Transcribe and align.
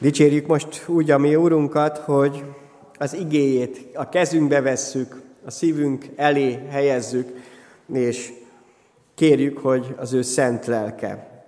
Dicsérjük 0.00 0.46
most 0.46 0.88
úgy 0.88 1.10
a 1.10 1.18
mi 1.18 1.36
Úrunkat, 1.36 1.98
hogy 1.98 2.44
az 2.98 3.14
igéjét 3.14 3.86
a 3.94 4.08
kezünkbe 4.08 4.60
vesszük, 4.60 5.20
a 5.44 5.50
szívünk 5.50 6.06
elé 6.16 6.58
helyezzük, 6.70 7.28
és 7.92 8.32
kérjük, 9.14 9.58
hogy 9.58 9.94
az 9.96 10.12
ő 10.12 10.22
szent 10.22 10.66
lelke 10.66 11.38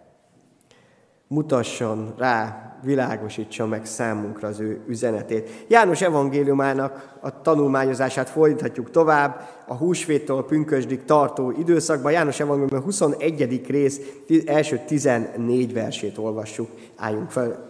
mutasson 1.26 2.14
rá, 2.18 2.64
világosítsa 2.82 3.66
meg 3.66 3.86
számunkra 3.86 4.48
az 4.48 4.60
ő 4.60 4.80
üzenetét. 4.88 5.64
János 5.68 6.02
evangéliumának 6.02 7.18
a 7.20 7.40
tanulmányozását 7.42 8.30
folytatjuk 8.30 8.90
tovább, 8.90 9.48
a 9.66 9.74
húsvéttől 9.74 10.44
pünkösdig 10.44 11.04
tartó 11.04 11.50
időszakban. 11.50 12.12
János 12.12 12.40
evangélium 12.40 12.82
21. 12.82 13.66
rész 13.68 14.00
első 14.46 14.80
14 14.86 15.72
versét 15.72 16.18
olvassuk. 16.18 16.68
Álljunk 16.96 17.30
fel 17.30 17.69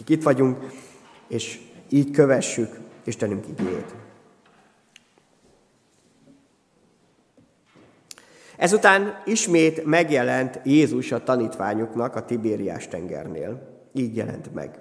akik 0.00 0.16
itt 0.16 0.22
vagyunk, 0.22 0.58
és 1.28 1.60
így 1.88 2.10
kövessük 2.10 2.78
Istenünk 3.04 3.48
igényét. 3.48 3.94
Ezután 8.56 9.22
ismét 9.24 9.84
megjelent 9.84 10.60
Jézus 10.64 11.12
a 11.12 11.22
tanítványoknak 11.22 12.16
a 12.16 12.24
Tibériás 12.24 12.88
tengernél. 12.88 13.78
Így 13.92 14.16
jelent 14.16 14.54
meg. 14.54 14.78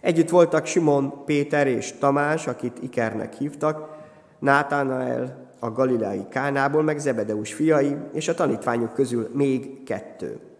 Együtt 0.00 0.28
voltak 0.28 0.66
Simon, 0.66 1.24
Péter 1.24 1.66
és 1.66 1.92
Tamás, 1.92 2.46
akit 2.46 2.82
Ikernek 2.82 3.34
hívtak, 3.34 4.00
Nátánael 4.38 5.50
a 5.58 5.70
galileai 5.70 6.28
Kánából, 6.28 6.82
meg 6.82 6.98
Zebedeus 6.98 7.54
fiai, 7.54 7.96
és 8.12 8.28
a 8.28 8.34
tanítványok 8.34 8.92
közül 8.92 9.30
még 9.32 9.82
kettő. 9.82 10.51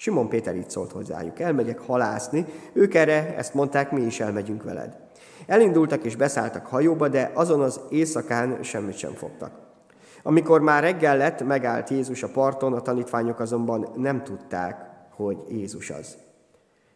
Simon 0.00 0.28
Péter 0.28 0.56
így 0.56 0.70
szólt 0.70 0.92
hozzájuk, 0.92 1.40
elmegyek 1.40 1.78
halászni, 1.78 2.46
ők 2.72 2.94
erre 2.94 3.36
ezt 3.36 3.54
mondták, 3.54 3.90
mi 3.90 4.00
is 4.00 4.20
elmegyünk 4.20 4.62
veled. 4.62 4.96
Elindultak 5.46 6.04
és 6.04 6.16
beszálltak 6.16 6.66
hajóba, 6.66 7.08
de 7.08 7.30
azon 7.34 7.60
az 7.60 7.80
éjszakán 7.90 8.62
semmit 8.62 8.96
sem 8.96 9.12
fogtak. 9.12 9.52
Amikor 10.22 10.60
már 10.60 10.82
reggel 10.82 11.16
lett, 11.16 11.44
megállt 11.44 11.90
Jézus 11.90 12.22
a 12.22 12.28
parton, 12.28 12.72
a 12.72 12.80
tanítványok 12.80 13.40
azonban 13.40 13.88
nem 13.96 14.22
tudták, 14.22 14.86
hogy 15.10 15.38
Jézus 15.48 15.90
az. 15.90 16.16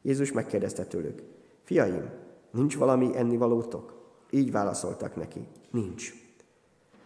Jézus 0.02 0.32
megkérdezte 0.32 0.84
tőlük, 0.84 1.22
fiaim, 1.64 2.10
nincs 2.50 2.76
valami 2.76 3.10
ennivalótok? 3.16 3.94
Így 4.30 4.52
válaszoltak 4.52 5.16
neki, 5.16 5.46
nincs. 5.70 6.21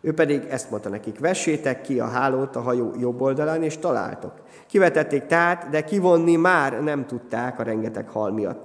Ő 0.06 0.14
pedig 0.14 0.44
ezt 0.44 0.70
mondta 0.70 0.88
nekik, 0.88 1.18
vessétek 1.18 1.80
ki 1.80 2.00
a 2.00 2.06
hálót 2.06 2.56
a 2.56 2.60
hajó 2.60 2.92
jobb 2.98 3.20
oldalán, 3.20 3.62
és 3.62 3.78
találtok. 3.78 4.32
Kivetették 4.66 5.26
tehát, 5.26 5.68
de 5.68 5.84
kivonni 5.84 6.36
már 6.36 6.82
nem 6.82 7.06
tudták 7.06 7.58
a 7.58 7.62
rengeteg 7.62 8.08
hal 8.08 8.32
miatt. 8.32 8.64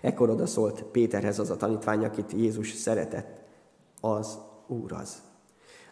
Ekkor 0.00 0.30
oda 0.30 0.46
szólt 0.46 0.82
Péterhez 0.82 1.38
az 1.38 1.50
a 1.50 1.56
tanítvány, 1.56 2.04
akit 2.04 2.32
Jézus 2.32 2.72
szeretett. 2.72 3.40
Az 4.00 4.38
Úr 4.66 4.92
az. 4.92 5.22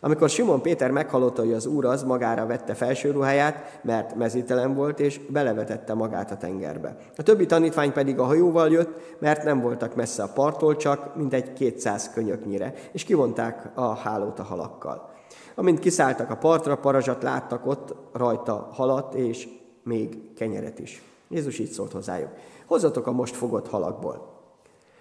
Amikor 0.00 0.28
Simon 0.28 0.62
Péter 0.62 0.90
meghallotta, 0.90 1.42
hogy 1.42 1.52
az 1.52 1.66
Úr 1.66 1.84
az, 1.84 2.02
magára 2.02 2.46
vette 2.46 2.74
felső 2.74 3.10
ruháját, 3.10 3.80
mert 3.82 4.14
mezítelen 4.14 4.74
volt, 4.74 5.00
és 5.00 5.20
belevetette 5.28 5.94
magát 5.94 6.30
a 6.30 6.36
tengerbe. 6.36 6.96
A 7.16 7.22
többi 7.22 7.46
tanítvány 7.46 7.92
pedig 7.92 8.18
a 8.18 8.24
hajóval 8.24 8.70
jött, 8.70 9.16
mert 9.18 9.44
nem 9.44 9.60
voltak 9.60 9.94
messze 9.94 10.22
a 10.22 10.32
parttól, 10.34 10.76
csak 10.76 11.16
mintegy 11.16 11.52
200 11.52 12.10
könyöknyire, 12.10 12.74
és 12.92 13.04
kivonták 13.04 13.70
a 13.74 13.94
hálót 13.94 14.38
a 14.38 14.42
halakkal. 14.42 15.12
Amint 15.54 15.78
kiszálltak 15.78 16.30
a 16.30 16.36
partra, 16.36 16.76
parazsat 16.76 17.22
láttak 17.22 17.66
ott 17.66 17.94
rajta 18.12 18.68
halat, 18.72 19.14
és 19.14 19.48
még 19.82 20.34
kenyeret 20.34 20.78
is. 20.78 21.02
Jézus 21.28 21.58
így 21.58 21.70
szólt 21.70 21.92
hozzájuk. 21.92 22.30
Hozzatok 22.66 23.06
a 23.06 23.12
most 23.12 23.36
fogott 23.36 23.68
halakból. 23.68 24.33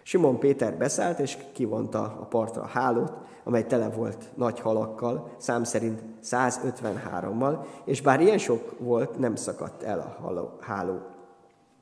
Simon 0.04 0.40
Péter 0.40 0.78
beszállt, 0.78 1.20
és 1.20 1.38
kivonta 1.52 2.02
a 2.02 2.26
partra 2.26 2.62
a 2.62 2.66
hálót, 2.66 3.14
amely 3.44 3.66
tele 3.66 3.90
volt 3.90 4.30
nagy 4.36 4.60
halakkal, 4.60 5.32
szám 5.38 5.64
szerint 5.64 6.02
153-mal, 6.24 7.66
és 7.86 8.02
bár 8.02 8.22
ilyen 8.22 8.38
sok 8.38 8.80
volt, 8.80 9.20
nem 9.20 9.36
szakadt 9.36 9.84
el 9.84 10.00
a 10.00 10.58
háló. 10.60 11.00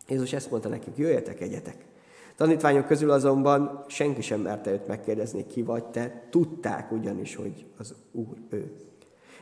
Jézus 0.07 0.33
ezt 0.33 0.51
mondta 0.51 0.69
nekik, 0.69 0.97
jöjjetek, 0.97 1.41
egyetek. 1.41 1.85
Tanítványok 2.35 2.85
közül 2.85 3.11
azonban 3.11 3.83
senki 3.87 4.21
sem 4.21 4.39
merte 4.39 4.71
őt 4.71 4.87
megkérdezni, 4.87 5.45
ki 5.47 5.63
vagy 5.63 5.85
te, 5.85 6.27
tudták 6.29 6.91
ugyanis, 6.91 7.35
hogy 7.35 7.65
az 7.77 7.95
Úr 8.11 8.37
ő. 8.49 8.90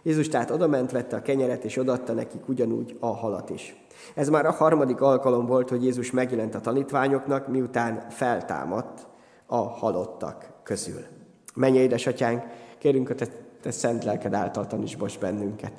Jézus 0.04 0.28
tehát 0.28 0.52
odament, 0.52 0.92
vette 0.92 1.16
a 1.16 1.22
kenyeret, 1.22 1.64
és 1.64 1.78
odatta 1.78 2.14
nekik 2.14 2.48
ugyanúgy 2.48 2.98
a 3.00 3.08
halat 3.08 3.50
is. 3.50 3.76
Ez 4.16 4.30
már 4.30 4.46
a 4.46 4.52
harmadik 4.52 5.02
alkalom 5.02 5.46
volt, 5.46 5.70
hogy 5.70 5.84
Jézus 5.84 6.12
megjelent 6.12 6.56
a 6.56 6.62
tanítványoknak, 6.62 7.48
miután 7.48 8.10
feltámadt 8.10 9.08
a 9.46 9.58
halottak 9.58 10.52
közül. 10.64 11.04
Menj, 11.56 11.78
édesatyánk, 11.78 12.44
kérünk 12.78 13.10
a 13.10 13.16
te, 13.16 13.28
te 13.62 13.72
szent 13.72 14.04
lelked 14.04 14.34
által 14.34 14.68
taníts 14.68 14.98
most 14.98 15.20
bennünket. 15.20 15.74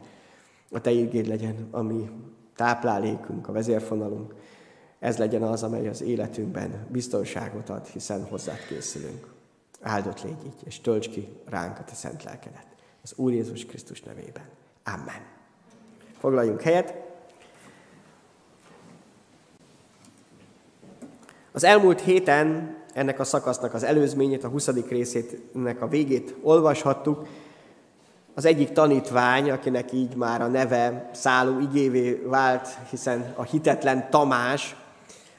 A 0.71 0.81
te 0.81 0.91
ígéd 0.91 1.27
legyen, 1.27 1.69
ami 1.71 2.11
táplálékunk, 2.57 3.49
a 3.49 3.53
vezérfonalunk. 3.53 4.35
Ez 4.99 5.19
legyen 5.19 5.43
az, 5.43 5.63
amely 5.63 5.89
az 5.89 6.03
életünkben 6.03 6.87
biztonságot 6.89 7.69
ad, 7.69 7.87
hiszen 7.87 8.25
hozzád 8.25 8.67
készülünk. 8.69 9.27
Áldott 9.81 10.23
légy 10.23 10.45
így, 10.45 10.63
és 10.65 10.81
tölts 10.81 11.09
ki 11.09 11.29
ránk 11.45 11.79
a 11.79 11.85
te 11.85 11.95
szent 11.95 12.25
lelkedet. 12.25 12.70
Az 13.03 13.12
Úr 13.16 13.33
Jézus 13.33 13.66
Krisztus 13.66 14.03
nevében. 14.03 14.44
Amen. 14.84 15.22
Foglaljunk 16.19 16.61
helyet. 16.61 16.94
Az 21.53 21.65
elmúlt 21.65 22.00
héten 22.00 22.77
ennek 22.94 23.21
a 23.21 23.25
szakasznak 23.25 23.75
az 23.75 23.83
előzményét, 23.83 24.44
a 24.44 24.49
20. 24.49 24.69
részétnek 24.89 25.83
a 25.83 25.89
végét 25.89 26.34
olvashattuk. 26.43 27.27
Az 28.34 28.44
egyik 28.44 28.72
tanítvány, 28.72 29.50
akinek 29.50 29.93
így 29.93 30.15
már 30.15 30.43
a 30.43 30.47
neve 30.47 31.10
szálló 31.12 31.60
igévé 31.60 32.22
vált, 32.27 32.69
hiszen 32.91 33.33
a 33.37 33.43
hitetlen 33.43 34.10
Tamás, 34.10 34.77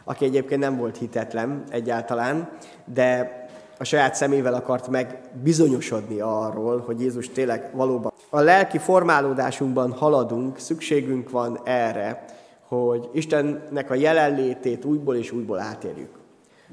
aki 0.03 0.25
egyébként 0.25 0.61
nem 0.61 0.77
volt 0.77 0.97
hitetlen 0.97 1.63
egyáltalán, 1.69 2.49
de 2.85 3.40
a 3.81 3.83
saját 3.83 4.15
szemével 4.15 4.53
akart 4.53 4.87
megbizonyosodni 4.87 6.19
arról, 6.19 6.83
hogy 6.85 7.01
Jézus 7.01 7.29
tényleg 7.29 7.69
valóban. 7.73 8.11
A 8.29 8.39
lelki 8.39 8.77
formálódásunkban 8.77 9.91
haladunk, 9.91 10.57
szükségünk 10.59 11.29
van 11.29 11.59
erre, 11.63 12.25
hogy 12.67 13.09
Istennek 13.13 13.89
a 13.89 13.93
jelenlétét 13.93 14.85
újból 14.85 15.15
és 15.15 15.31
újból 15.31 15.59
átérjük. 15.59 16.09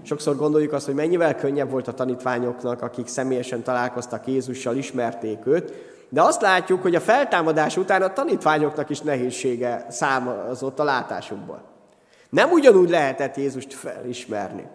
Sokszor 0.02 0.36
gondoljuk 0.36 0.72
azt, 0.72 0.86
hogy 0.86 0.94
mennyivel 0.94 1.34
könnyebb 1.34 1.70
volt 1.70 1.88
a 1.88 1.94
tanítványoknak, 1.94 2.82
akik 2.82 3.06
személyesen 3.06 3.62
találkoztak 3.62 4.26
Jézussal, 4.26 4.76
ismerték 4.76 5.46
őt, 5.46 5.72
de 6.08 6.22
azt 6.22 6.42
látjuk, 6.42 6.82
hogy 6.82 6.94
a 6.94 7.00
feltámadás 7.00 7.76
után 7.76 8.02
a 8.02 8.12
tanítványoknak 8.12 8.90
is 8.90 9.00
nehézsége 9.00 9.86
számozott 9.88 10.78
a 10.78 10.84
látásukból. 10.84 11.62
Nem 12.30 12.50
ugyanúgy 12.50 12.90
lehetett 12.90 13.36
Jézust 13.36 13.74
felismerni. 13.74 14.66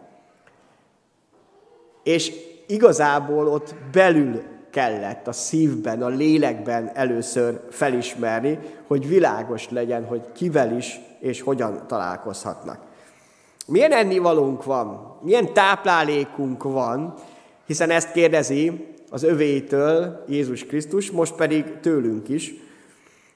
És 2.04 2.32
igazából 2.68 3.48
ott 3.48 3.76
belül 3.92 4.42
kellett 4.70 5.28
a 5.28 5.32
szívben, 5.32 6.02
a 6.02 6.08
lélekben 6.08 6.92
először 6.94 7.62
felismerni, 7.70 8.60
hogy 8.88 9.08
világos 9.08 9.70
legyen, 9.70 10.06
hogy 10.06 10.22
kivel 10.34 10.78
is 10.78 11.00
és 11.20 11.42
hogyan 11.42 11.88
találkozhatnak. 11.88 12.80
Milyen 13.68 13.92
ennivalónk 13.92 14.64
van, 14.64 15.18
milyen 15.22 15.54
táplálékunk 15.54 16.64
van, 16.64 17.14
hiszen 17.66 17.90
ezt 17.90 18.12
kérdezi 18.12 18.88
az 19.10 19.24
övétől 19.24 20.24
Jézus 20.28 20.66
Krisztus, 20.66 21.12
most 21.12 21.36
pedig 21.36 21.80
tőlünk 21.82 22.30
is. 22.30 22.54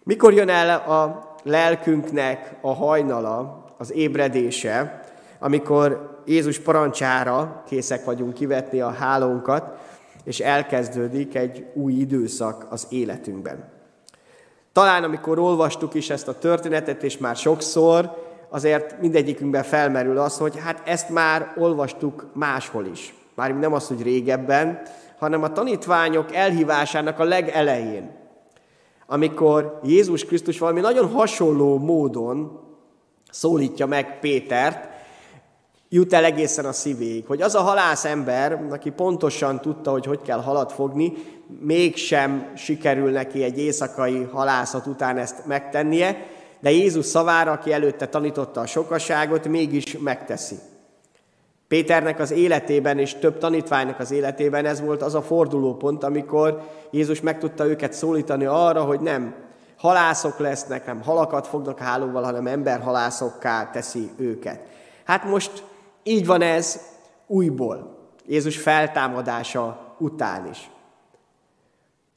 Mikor 0.04 0.34
jön 0.34 0.50
el 0.50 0.70
a 0.70 1.36
lelkünknek 1.44 2.56
a 2.62 2.74
hajnala, 2.74 3.66
az 3.78 3.94
ébredése, 3.94 5.04
amikor 5.40 6.17
Jézus 6.28 6.60
parancsára 6.60 7.64
készek 7.68 8.06
vagyunk 8.06 8.34
kivetni 8.34 8.82
a 8.82 8.90
hálónkat, 8.90 9.80
és 10.24 10.40
elkezdődik 10.40 11.36
egy 11.36 11.66
új 11.74 11.94
időszak 11.94 12.68
az 12.70 12.88
életünkben. 12.90 13.70
Talán 14.74 15.04
amikor 15.04 15.40
olvastuk 15.40 15.94
is 15.94 16.10
ezt 16.10 16.28
a 16.28 16.38
történetet, 16.38 17.04
és 17.04 17.18
már 17.18 17.36
sokszor, 17.36 18.26
azért 18.50 19.02
mindegyikünkben 19.02 19.64
felmerül 19.64 20.18
az, 20.18 20.38
hogy 20.38 20.60
hát 20.60 20.82
ezt 20.86 21.10
már 21.10 21.54
olvastuk 21.58 22.26
máshol 22.34 22.86
is. 22.86 23.16
Már 23.34 23.58
nem 23.58 23.74
az, 23.74 23.88
hogy 23.88 24.02
régebben, 24.02 24.82
hanem 25.20 25.44
a 25.44 25.52
tanítványok 25.52 26.36
elhívásának 26.36 27.20
a 27.20 27.24
legelején, 27.24 28.16
amikor 29.06 29.80
Jézus 29.84 30.26
Krisztus 30.26 30.60
valami 30.60 30.80
nagyon 30.80 31.10
hasonló 31.10 31.78
módon 31.78 32.60
szólítja 33.32 33.86
meg 33.86 34.20
Pétert, 34.20 34.87
jut 35.90 36.14
el 36.14 36.24
egészen 36.24 36.66
a 36.66 36.72
szívéig, 36.72 37.26
hogy 37.26 37.42
az 37.42 37.56
a 37.56 37.62
halász 37.62 38.06
ember, 38.06 38.66
aki 38.70 38.90
pontosan 38.90 39.62
tudta, 39.62 39.92
hogy 39.92 40.06
hogy 40.06 40.22
kell 40.22 40.42
halat 40.42 40.72
fogni, 40.72 41.14
mégsem 41.60 42.52
sikerül 42.56 43.12
neki 43.12 43.44
egy 43.44 43.60
éjszakai 43.60 44.24
halászat 44.32 44.86
után 44.86 45.18
ezt 45.18 45.46
megtennie, 45.46 46.26
de 46.60 46.72
Jézus 46.72 47.06
szavára, 47.06 47.52
aki 47.52 47.74
előtte 47.74 48.08
tanította 48.08 48.62
a 48.62 48.66
sokaságot, 48.66 49.48
mégis 49.48 49.98
megteszi. 49.98 50.56
Péternek 51.68 52.20
az 52.20 52.32
életében 52.32 53.00
és 53.00 53.14
több 53.14 53.38
tanítványnak 53.38 54.00
az 54.00 54.12
életében 54.12 54.66
ez 54.66 54.82
volt 54.82 55.02
az 55.02 55.16
a 55.16 55.22
fordulópont, 55.22 56.04
amikor 56.04 56.62
Jézus 56.92 57.22
meg 57.22 57.40
tudta 57.40 57.66
őket 57.66 57.94
szólítani 57.94 58.46
arra, 58.46 58.84
hogy 58.84 59.00
nem 59.00 59.36
halászok 59.78 60.40
lesznek, 60.40 60.86
nem 60.86 61.02
halakat 61.02 61.48
fognak 61.48 61.80
hálóval, 61.80 62.24
hanem 62.24 62.48
emberhalászokká 62.48 63.70
teszi 63.70 64.10
őket. 64.18 64.60
Hát 65.04 65.24
most 65.24 65.64
így 66.08 66.26
van 66.26 66.42
ez 66.42 66.82
újból, 67.28 67.98
Jézus 68.26 68.58
feltámadása 68.58 69.96
után 70.00 70.48
is. 70.52 70.70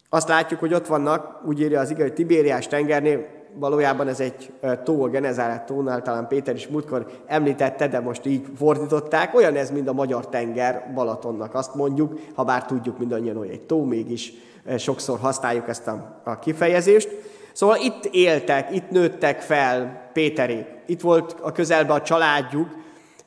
Azt 0.08 0.28
látjuk, 0.28 0.60
hogy 0.60 0.74
ott 0.74 0.86
vannak, 0.86 1.40
úgy 1.46 1.60
írja 1.60 1.80
az 1.80 1.90
ige, 1.90 2.02
hogy 2.02 2.14
Tibériás 2.14 2.66
tengernél, 2.66 3.26
valójában 3.54 4.08
ez 4.08 4.20
egy 4.20 4.52
tó, 4.84 5.02
a 5.02 5.08
Genezáret 5.08 5.66
tónál, 5.66 6.02
talán 6.02 6.28
Péter 6.28 6.54
is 6.54 6.68
múltkor 6.68 7.06
említette, 7.26 7.88
de 7.88 8.00
most 8.00 8.26
így 8.26 8.46
fordították. 8.56 9.34
Olyan 9.34 9.56
ez, 9.56 9.70
mint 9.70 9.88
a 9.88 9.92
magyar 9.92 10.28
tenger 10.28 10.90
Balatonnak, 10.94 11.54
azt 11.54 11.74
mondjuk, 11.74 12.20
ha 12.34 12.44
bár 12.44 12.66
tudjuk 12.66 12.98
mindannyian, 12.98 13.36
hogy 13.36 13.48
egy 13.50 13.60
tó, 13.60 13.84
mégis 13.84 14.32
sokszor 14.78 15.18
használjuk 15.18 15.68
ezt 15.68 15.86
a, 15.86 16.20
a 16.24 16.38
kifejezést. 16.38 17.08
Szóval 17.52 17.76
itt 17.76 18.04
éltek, 18.04 18.74
itt 18.74 18.90
nőttek 18.90 19.40
fel 19.40 20.08
Péterék. 20.12 20.66
Itt 20.86 21.00
volt 21.00 21.36
a 21.40 21.52
közelben 21.52 21.96
a 21.96 22.02
családjuk, 22.02 22.68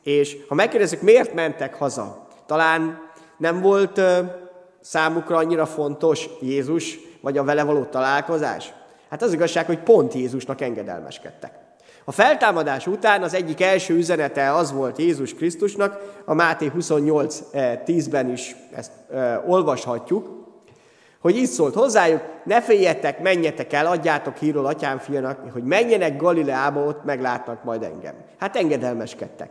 és 0.04 0.38
ha 0.48 0.56
megkérdezzük, 0.56 1.02
miért 1.02 1.34
mentek 1.34 1.76
haza, 1.76 2.28
talán 2.46 3.10
nem 3.38 3.62
volt 3.62 4.02
számukra 4.82 5.38
annyira 5.38 5.66
fontos 5.66 6.30
Jézus, 6.42 7.00
vagy 7.22 7.38
a 7.38 7.44
vele 7.44 7.64
való 7.64 7.84
találkozás? 7.84 8.74
Hát 9.10 9.22
az 9.22 9.34
igazság, 9.34 9.66
hogy 9.66 9.80
pont 9.80 10.14
Jézusnak 10.14 10.62
engedelmeskedtek. 10.62 11.52
A 12.06 12.12
feltámadás 12.12 12.88
után 12.88 13.24
az 13.24 13.34
egyik 13.34 13.62
első 13.62 13.94
üzenete 13.96 14.54
az 14.54 14.72
volt 14.72 14.98
Jézus 14.98 15.34
Krisztusnak, 15.34 16.22
a 16.26 16.34
Máté 16.34 16.72
28.10-ben 16.78 18.32
is 18.32 18.56
ezt 18.76 18.92
olvashatjuk, 19.48 20.42
hogy 21.20 21.38
így 21.38 21.48
szólt 21.48 21.74
hozzájuk, 21.74 22.22
ne 22.44 22.62
féljetek, 22.62 23.22
menjetek 23.22 23.74
el, 23.74 23.86
adjátok 23.86 24.38
hírról 24.38 24.66
atyám 24.66 24.98
fianak, 24.98 25.52
hogy 25.52 25.64
menjenek 25.64 26.18
Galileába, 26.18 26.84
ott 26.84 27.04
meglátnak 27.04 27.64
majd 27.64 27.84
engem. 27.84 28.16
Hát 28.40 28.56
engedelmeskedtek. 28.56 29.50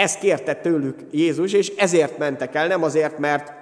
Ezt 0.00 0.18
kérte 0.18 0.54
tőlük 0.54 0.98
Jézus, 1.10 1.52
és 1.52 1.72
ezért 1.76 2.18
mentek 2.18 2.54
el, 2.54 2.66
nem 2.66 2.82
azért, 2.82 3.18
mert 3.18 3.52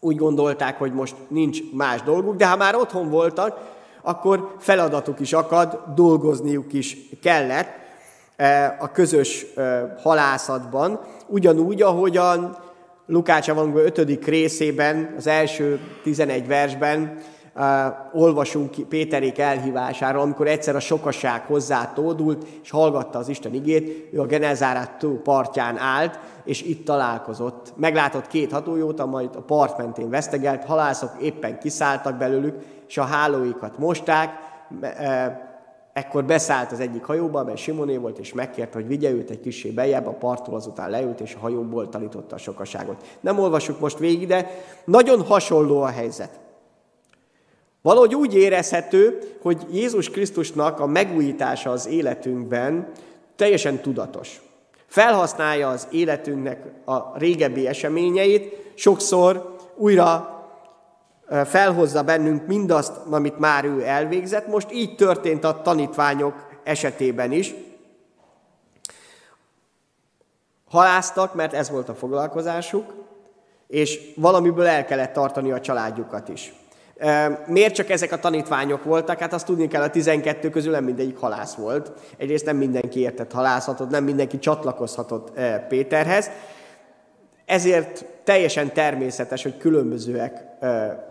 úgy 0.00 0.16
gondolták, 0.16 0.78
hogy 0.78 0.92
most 0.92 1.14
nincs 1.28 1.58
más 1.72 2.02
dolguk, 2.02 2.36
de 2.36 2.46
ha 2.46 2.56
már 2.56 2.74
otthon 2.74 3.10
voltak, 3.10 3.58
akkor 4.02 4.54
feladatuk 4.58 5.20
is 5.20 5.32
akad, 5.32 5.78
dolgozniuk 5.94 6.72
is 6.72 6.96
kellett 7.22 7.68
e, 8.36 8.76
a 8.80 8.90
közös 8.90 9.46
e, 9.56 9.94
halászatban, 10.02 11.00
ugyanúgy, 11.26 11.82
ahogyan 11.82 12.56
Lukács 13.06 13.48
Evangélium 13.48 13.86
5. 13.86 14.24
részében, 14.24 15.14
az 15.16 15.26
első 15.26 15.80
11 16.02 16.46
versben 16.46 17.18
olvasunk 18.12 18.74
Péterék 18.88 19.38
elhívásáról, 19.38 20.22
amikor 20.22 20.46
egyszer 20.46 20.76
a 20.76 20.80
sokaság 20.80 21.46
hozzá 21.46 21.92
tódult, 21.92 22.46
és 22.62 22.70
hallgatta 22.70 23.18
az 23.18 23.28
Isten 23.28 23.54
igét, 23.54 24.08
ő 24.12 24.20
a 24.20 24.26
Genezárát 24.26 25.06
partján 25.22 25.78
állt, 25.78 26.18
és 26.44 26.62
itt 26.62 26.84
találkozott. 26.84 27.72
Meglátott 27.76 28.26
két 28.26 28.52
hatójót, 28.52 29.06
majd 29.06 29.30
a 29.36 29.40
part 29.40 29.78
mentén 29.78 30.10
vesztegelt, 30.10 30.64
halászok 30.64 31.10
éppen 31.20 31.58
kiszálltak 31.58 32.16
belőlük, 32.16 32.62
és 32.88 32.98
a 32.98 33.04
hálóikat 33.04 33.78
mosták, 33.78 34.30
ekkor 35.92 36.24
beszállt 36.24 36.72
az 36.72 36.80
egyik 36.80 37.04
hajóba, 37.04 37.40
amely 37.40 37.56
Simoné 37.56 37.96
volt, 37.96 38.18
és 38.18 38.32
megkérte, 38.32 38.78
hogy 38.78 38.86
vigye 38.86 39.10
őt 39.10 39.30
egy 39.30 39.40
kicsi 39.40 39.72
bejebb, 39.72 40.06
a 40.06 40.12
parttól 40.12 40.54
azután 40.54 40.90
leült, 40.90 41.20
és 41.20 41.34
a 41.34 41.38
hajóból 41.38 41.88
tanította 41.88 42.34
a 42.34 42.38
sokaságot. 42.38 43.04
Nem 43.20 43.38
olvassuk 43.38 43.80
most 43.80 43.98
végig, 43.98 44.26
de 44.26 44.50
nagyon 44.84 45.22
hasonló 45.22 45.82
a 45.82 45.88
helyzet. 45.88 46.40
Valahogy 47.82 48.14
úgy 48.14 48.34
érezhető, 48.34 49.18
hogy 49.42 49.66
Jézus 49.70 50.10
Krisztusnak 50.10 50.80
a 50.80 50.86
megújítása 50.86 51.70
az 51.70 51.86
életünkben 51.86 52.92
teljesen 53.36 53.80
tudatos. 53.80 54.40
Felhasználja 54.86 55.68
az 55.68 55.86
életünknek 55.90 56.64
a 56.84 57.18
régebbi 57.18 57.66
eseményeit, 57.66 58.72
sokszor 58.74 59.56
újra 59.76 60.40
felhozza 61.44 62.02
bennünk 62.02 62.46
mindazt, 62.46 62.92
amit 63.10 63.38
már 63.38 63.64
ő 63.64 63.84
elvégzett. 63.84 64.46
Most 64.46 64.72
így 64.72 64.94
történt 64.94 65.44
a 65.44 65.62
tanítványok 65.62 66.34
esetében 66.62 67.32
is. 67.32 67.54
Haláztak, 70.68 71.34
mert 71.34 71.52
ez 71.52 71.70
volt 71.70 71.88
a 71.88 71.94
foglalkozásuk, 71.94 72.94
és 73.66 74.12
valamiből 74.16 74.66
el 74.66 74.84
kellett 74.84 75.12
tartani 75.12 75.52
a 75.52 75.60
családjukat 75.60 76.28
is. 76.28 76.54
Miért 77.46 77.74
csak 77.74 77.90
ezek 77.90 78.12
a 78.12 78.18
tanítványok 78.18 78.84
voltak? 78.84 79.18
Hát 79.18 79.32
azt 79.32 79.46
tudni 79.46 79.68
kell, 79.68 79.82
a 79.82 79.90
12 79.90 80.50
közül 80.50 80.72
nem 80.72 80.84
mindegyik 80.84 81.16
halász 81.16 81.54
volt. 81.54 81.92
Egyrészt 82.16 82.44
nem 82.44 82.56
mindenki 82.56 83.00
értett 83.00 83.32
halászatot, 83.32 83.90
nem 83.90 84.04
mindenki 84.04 84.38
csatlakozhatott 84.38 85.32
Péterhez. 85.68 86.30
Ezért 87.46 88.04
teljesen 88.24 88.72
természetes, 88.72 89.42
hogy 89.42 89.56
különbözőek 89.56 90.44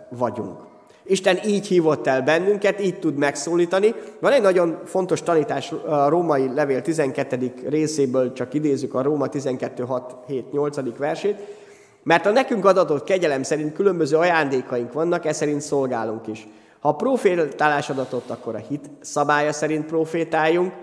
vagyunk. 0.10 0.69
Isten 1.06 1.39
így 1.45 1.68
hívott 1.68 2.07
el 2.07 2.22
bennünket, 2.22 2.81
így 2.81 3.00
tud 3.00 3.16
megszólítani. 3.16 3.95
Van 4.19 4.31
egy 4.31 4.42
nagyon 4.42 4.80
fontos 4.86 5.24
tanítás 5.24 5.72
a 5.72 6.10
római 6.10 6.54
levél 6.54 6.81
12. 6.81 7.54
részéből, 7.66 8.34
csak 8.34 8.54
idézzük 8.54 8.94
a 8.94 9.01
Róma 9.01 9.27
12. 9.27 9.84
6, 9.84 10.16
7, 10.27 10.51
8. 10.51 10.98
versét. 10.98 11.60
Mert 12.03 12.25
a 12.25 12.31
nekünk 12.31 12.65
adatott 12.65 13.03
kegyelem 13.03 13.44
szerint 13.44 13.74
különböző 13.74 14.18
ajándékaink 14.18 14.94
vannak, 14.94 15.25
ez 15.25 15.36
szerint 15.36 15.62
szolgálunk 15.62 16.27
is. 16.27 16.48
Ha 16.80 16.89
a 16.89 16.95
profétálás 16.95 17.89
adatot, 17.89 18.30
akkor 18.30 18.56
a 18.56 18.65
hit 18.69 18.89
szabálya 19.01 19.53
szerint 19.53 19.86
profétáljunk, 19.86 20.74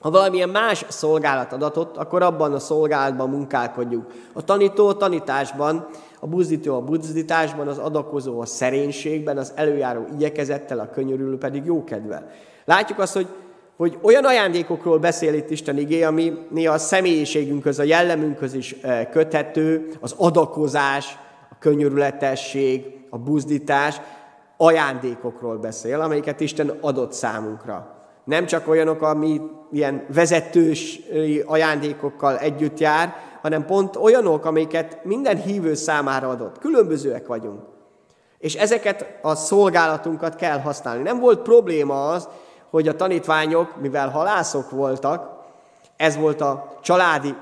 ha 0.00 0.10
valamilyen 0.10 0.48
más 0.48 0.84
szolgálat 0.88 1.52
adatot, 1.52 1.96
akkor 1.96 2.22
abban 2.22 2.52
a 2.52 2.58
szolgálatban 2.58 3.28
munkálkodjunk. 3.28 4.06
A 4.32 4.44
tanító 4.44 4.88
a 4.88 4.96
tanításban, 4.96 5.88
a 6.20 6.26
buzdító 6.26 6.74
a 6.74 6.80
buzdításban, 6.80 7.68
az 7.68 7.78
adakozó 7.78 8.40
a 8.40 8.46
szerénységben, 8.46 9.38
az 9.38 9.52
előjáró 9.54 10.06
igyekezettel, 10.14 10.78
a 10.78 10.90
könyörülő 10.90 11.38
pedig 11.38 11.64
jókedvel. 11.64 12.30
Látjuk 12.64 12.98
azt, 12.98 13.14
hogy, 13.14 13.26
hogy 13.80 13.98
olyan 14.02 14.24
ajándékokról 14.24 14.98
beszél 14.98 15.34
itt 15.34 15.50
Isten 15.50 15.78
igé, 15.78 16.02
ami 16.02 16.32
néha 16.50 16.74
a 16.74 16.78
személyiségünkhöz, 16.78 17.78
a 17.78 17.82
jellemünkhöz 17.82 18.54
is 18.54 18.72
eh, 18.72 19.06
köthető, 19.10 19.92
az 20.00 20.14
adakozás, 20.16 21.18
a 21.50 21.54
könyörületesség, 21.58 22.84
a 23.10 23.18
buzdítás, 23.18 24.00
ajándékokról 24.56 25.56
beszél, 25.56 26.00
amelyeket 26.00 26.40
Isten 26.40 26.68
adott 26.80 27.12
számunkra. 27.12 28.04
Nem 28.24 28.46
csak 28.46 28.68
olyanok, 28.68 29.02
ami 29.02 29.40
ilyen 29.72 30.06
vezetős 30.14 31.00
ajándékokkal 31.44 32.38
együtt 32.38 32.78
jár, 32.78 33.14
hanem 33.42 33.66
pont 33.66 33.96
olyanok, 33.96 34.44
amiket 34.44 35.04
minden 35.04 35.42
hívő 35.42 35.74
számára 35.74 36.28
adott. 36.28 36.58
Különbözőek 36.58 37.26
vagyunk. 37.26 37.60
És 38.38 38.54
ezeket 38.54 39.18
a 39.22 39.34
szolgálatunkat 39.34 40.36
kell 40.36 40.58
használni. 40.58 41.02
Nem 41.02 41.20
volt 41.20 41.42
probléma 41.42 42.08
az, 42.08 42.28
hogy 42.70 42.88
a 42.88 42.96
tanítványok, 42.96 43.80
mivel 43.80 44.08
halászok 44.08 44.70
voltak, 44.70 45.38
ez 45.96 46.16
volt 46.16 46.40
a 46.40 46.78
családi 46.82 47.34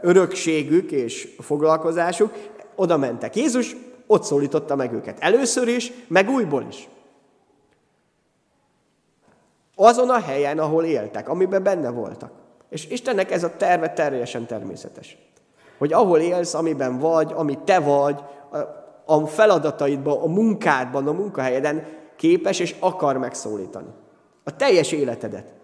örökségük 0.00 0.90
és 0.90 1.34
foglalkozásuk, 1.38 2.32
oda 2.74 2.96
mentek. 2.96 3.36
Jézus 3.36 3.76
ott 4.06 4.22
szólította 4.22 4.76
meg 4.76 4.92
őket. 4.92 5.18
Először 5.20 5.68
is, 5.68 5.92
meg 6.08 6.28
újból 6.28 6.64
is. 6.68 6.88
Azon 9.74 10.10
a 10.10 10.20
helyen, 10.20 10.58
ahol 10.58 10.84
éltek, 10.84 11.28
amiben 11.28 11.62
benne 11.62 11.90
voltak. 11.90 12.30
És 12.68 12.88
Istennek 12.88 13.30
ez 13.30 13.44
a 13.44 13.56
terve 13.56 13.92
teljesen 13.92 14.46
természetes. 14.46 15.18
Hogy 15.78 15.92
ahol 15.92 16.18
élsz, 16.18 16.54
amiben 16.54 16.98
vagy, 16.98 17.32
ami 17.34 17.58
te 17.64 17.78
vagy, 17.78 18.20
a 19.04 19.26
feladataidban, 19.26 20.20
a 20.20 20.26
munkádban, 20.26 21.06
a 21.06 21.12
munkahelyeden 21.12 21.86
képes 22.16 22.58
és 22.58 22.74
akar 22.80 23.16
megszólítani. 23.16 23.88
A 24.48 24.56
teljes 24.56 24.92
életedet. 24.92 25.54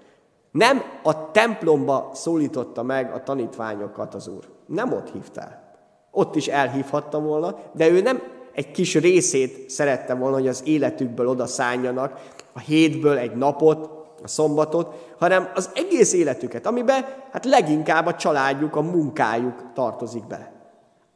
Nem 0.51 0.83
a 1.03 1.31
templomba 1.31 2.11
szólította 2.15 2.83
meg 2.83 3.13
a 3.13 3.23
tanítványokat 3.23 4.15
az 4.15 4.29
Úr. 4.29 4.49
Nem 4.67 4.93
ott 4.93 5.13
hívtál. 5.13 5.77
Ott 6.11 6.37
is 6.37 6.49
elhívhatta 6.49 7.21
volna, 7.21 7.57
de 7.73 7.89
ő 7.89 8.01
nem 8.01 8.23
egy 8.53 8.71
kis 8.71 8.95
részét 8.95 9.71
szerette 9.71 10.15
volna, 10.15 10.37
hogy 10.37 10.49
az 10.49 10.63
életükből 10.65 11.29
oda 11.29 11.47
szálljanak, 11.47 12.21
a 12.53 12.59
hétből 12.59 13.19
egy 13.19 13.37
napot, 13.37 13.91
a 14.23 14.29
szombatot, 14.29 15.15
hanem 15.19 15.51
az 15.55 15.71
egész 15.75 16.13
életüket, 16.13 16.67
amiben 16.67 17.05
hát 17.33 17.45
leginkább 17.45 18.07
a 18.07 18.15
családjuk, 18.15 18.77
a 18.77 18.81
munkájuk 18.81 19.73
tartozik 19.75 20.27
bele. 20.27 20.53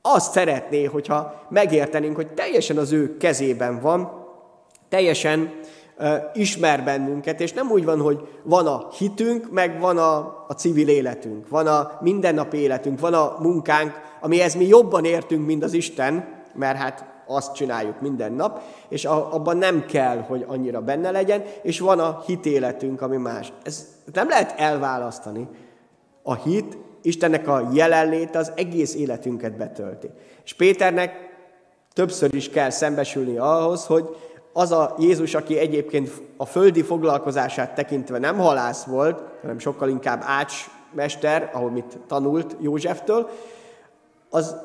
Azt 0.03 0.33
szeretné, 0.33 0.85
hogyha 0.85 1.47
megértenénk, 1.49 2.17
hogy 2.17 2.35
teljesen 2.35 2.77
az 2.77 2.93
ő 2.93 3.17
kezében 3.17 3.81
van, 3.81 4.27
teljesen 4.89 5.61
ismer 6.35 6.85
bennünket, 6.85 7.41
és 7.41 7.53
nem 7.53 7.71
úgy 7.71 7.85
van, 7.85 8.01
hogy 8.01 8.29
van 8.43 8.67
a 8.67 8.89
hitünk, 8.99 9.51
meg 9.51 9.81
van 9.81 9.99
a, 9.99 10.17
a 10.49 10.53
civil 10.57 10.89
életünk, 10.89 11.49
van 11.49 11.67
a 11.67 11.99
mindennapi 12.01 12.57
életünk, 12.57 13.01
van 13.01 13.15
a 13.15 13.37
munkánk, 13.41 13.93
amihez 14.21 14.55
mi 14.55 14.67
jobban 14.67 15.05
értünk, 15.05 15.47
mint 15.47 15.65
az 15.65 15.73
Isten, 15.73 16.29
mert 16.55 16.79
hát 16.79 17.05
azt 17.27 17.55
csináljuk 17.55 18.01
minden 18.01 18.33
nap, 18.33 18.63
és 18.89 19.05
abban 19.05 19.57
nem 19.57 19.87
kell, 19.87 20.19
hogy 20.19 20.45
annyira 20.49 20.81
benne 20.81 21.11
legyen, 21.11 21.43
és 21.63 21.81
van 21.81 21.99
a 21.99 22.23
hitéletünk, 22.27 23.03
ami 23.03 23.17
más. 23.17 23.53
Ez 23.63 23.87
nem 24.13 24.29
lehet 24.29 24.61
elválasztani. 24.61 25.49
A 26.23 26.35
hit, 26.35 26.79
Istennek 27.03 27.49
a 27.49 27.69
jelenléte 27.73 28.39
az 28.39 28.53
egész 28.57 28.95
életünket 28.95 29.57
betölti. 29.57 30.11
És 30.45 30.55
Péternek 30.55 31.37
többször 31.93 32.35
is 32.35 32.51
kell 32.51 32.71
szembesülni 32.71 33.37
ahhoz, 33.37 33.87
hogy 33.87 34.17
az 34.57 34.73
a 34.73 34.95
Jézus, 34.99 35.35
aki 35.35 35.59
egyébként 35.59 36.11
a 36.37 36.47
földi 36.47 36.83
foglalkozását 36.83 37.75
tekintve 37.75 38.19
nem 38.19 38.39
halász 38.39 38.85
volt, 38.85 39.23
hanem 39.41 39.59
sokkal 39.59 39.89
inkább 39.89 40.23
ácsmester, 40.27 41.51
ahol 41.53 41.71
mit 41.71 41.99
tanult 42.07 42.57
Józseftől, 42.61 43.31
az 44.31 44.57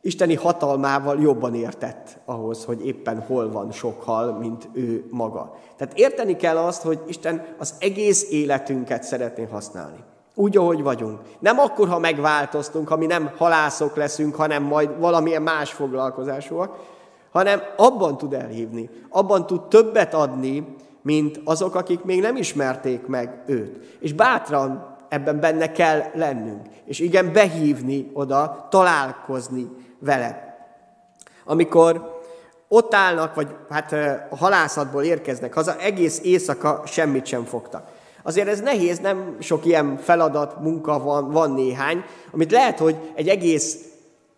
isteni 0.00 0.34
hatalmával 0.34 1.20
jobban 1.20 1.54
értett 1.54 2.18
ahhoz, 2.24 2.64
hogy 2.64 2.86
éppen 2.86 3.20
hol 3.20 3.50
van 3.50 3.72
sok 3.72 4.02
hal, 4.02 4.32
mint 4.32 4.68
ő 4.72 5.04
maga. 5.10 5.54
Tehát 5.76 5.98
érteni 5.98 6.36
kell 6.36 6.56
azt, 6.56 6.82
hogy 6.82 7.00
Isten 7.06 7.44
az 7.58 7.74
egész 7.78 8.30
életünket 8.30 9.02
szeretné 9.02 9.44
használni. 9.44 9.98
Úgy, 10.34 10.56
ahogy 10.56 10.82
vagyunk. 10.82 11.20
Nem 11.38 11.58
akkor, 11.58 11.88
ha 11.88 11.98
megváltoztunk, 11.98 12.88
ha 12.88 12.96
mi 12.96 13.06
nem 13.06 13.30
halászok 13.36 13.96
leszünk, 13.96 14.34
hanem 14.34 14.62
majd 14.62 14.98
valamilyen 14.98 15.42
más 15.42 15.72
foglalkozásúak, 15.72 16.78
hanem 17.32 17.62
abban 17.76 18.16
tud 18.16 18.32
elhívni, 18.32 18.90
abban 19.08 19.46
tud 19.46 19.68
többet 19.68 20.14
adni, 20.14 20.76
mint 21.02 21.40
azok, 21.44 21.74
akik 21.74 22.04
még 22.04 22.20
nem 22.20 22.36
ismerték 22.36 23.06
meg 23.06 23.42
őt. 23.46 23.96
És 24.00 24.12
bátran 24.12 24.96
ebben 25.08 25.40
benne 25.40 25.72
kell 25.72 26.02
lennünk. 26.14 26.66
És 26.84 26.98
igen, 26.98 27.32
behívni 27.32 28.10
oda, 28.12 28.66
találkozni 28.70 29.68
vele. 29.98 30.56
Amikor 31.44 32.20
ott 32.68 32.94
állnak, 32.94 33.34
vagy 33.34 33.48
hát 33.70 33.92
a 34.30 34.36
halászatból 34.36 35.02
érkeznek 35.02 35.54
haza, 35.54 35.76
egész 35.76 36.20
éjszaka 36.22 36.82
semmit 36.86 37.26
sem 37.26 37.44
fogtak. 37.44 37.88
Azért 38.22 38.48
ez 38.48 38.60
nehéz, 38.60 38.98
nem 38.98 39.36
sok 39.40 39.64
ilyen 39.64 39.96
feladat, 39.96 40.60
munka 40.60 40.98
van, 40.98 41.30
van 41.30 41.50
néhány, 41.50 42.04
amit 42.32 42.50
lehet, 42.50 42.78
hogy 42.78 42.96
egy 43.14 43.28
egész 43.28 43.91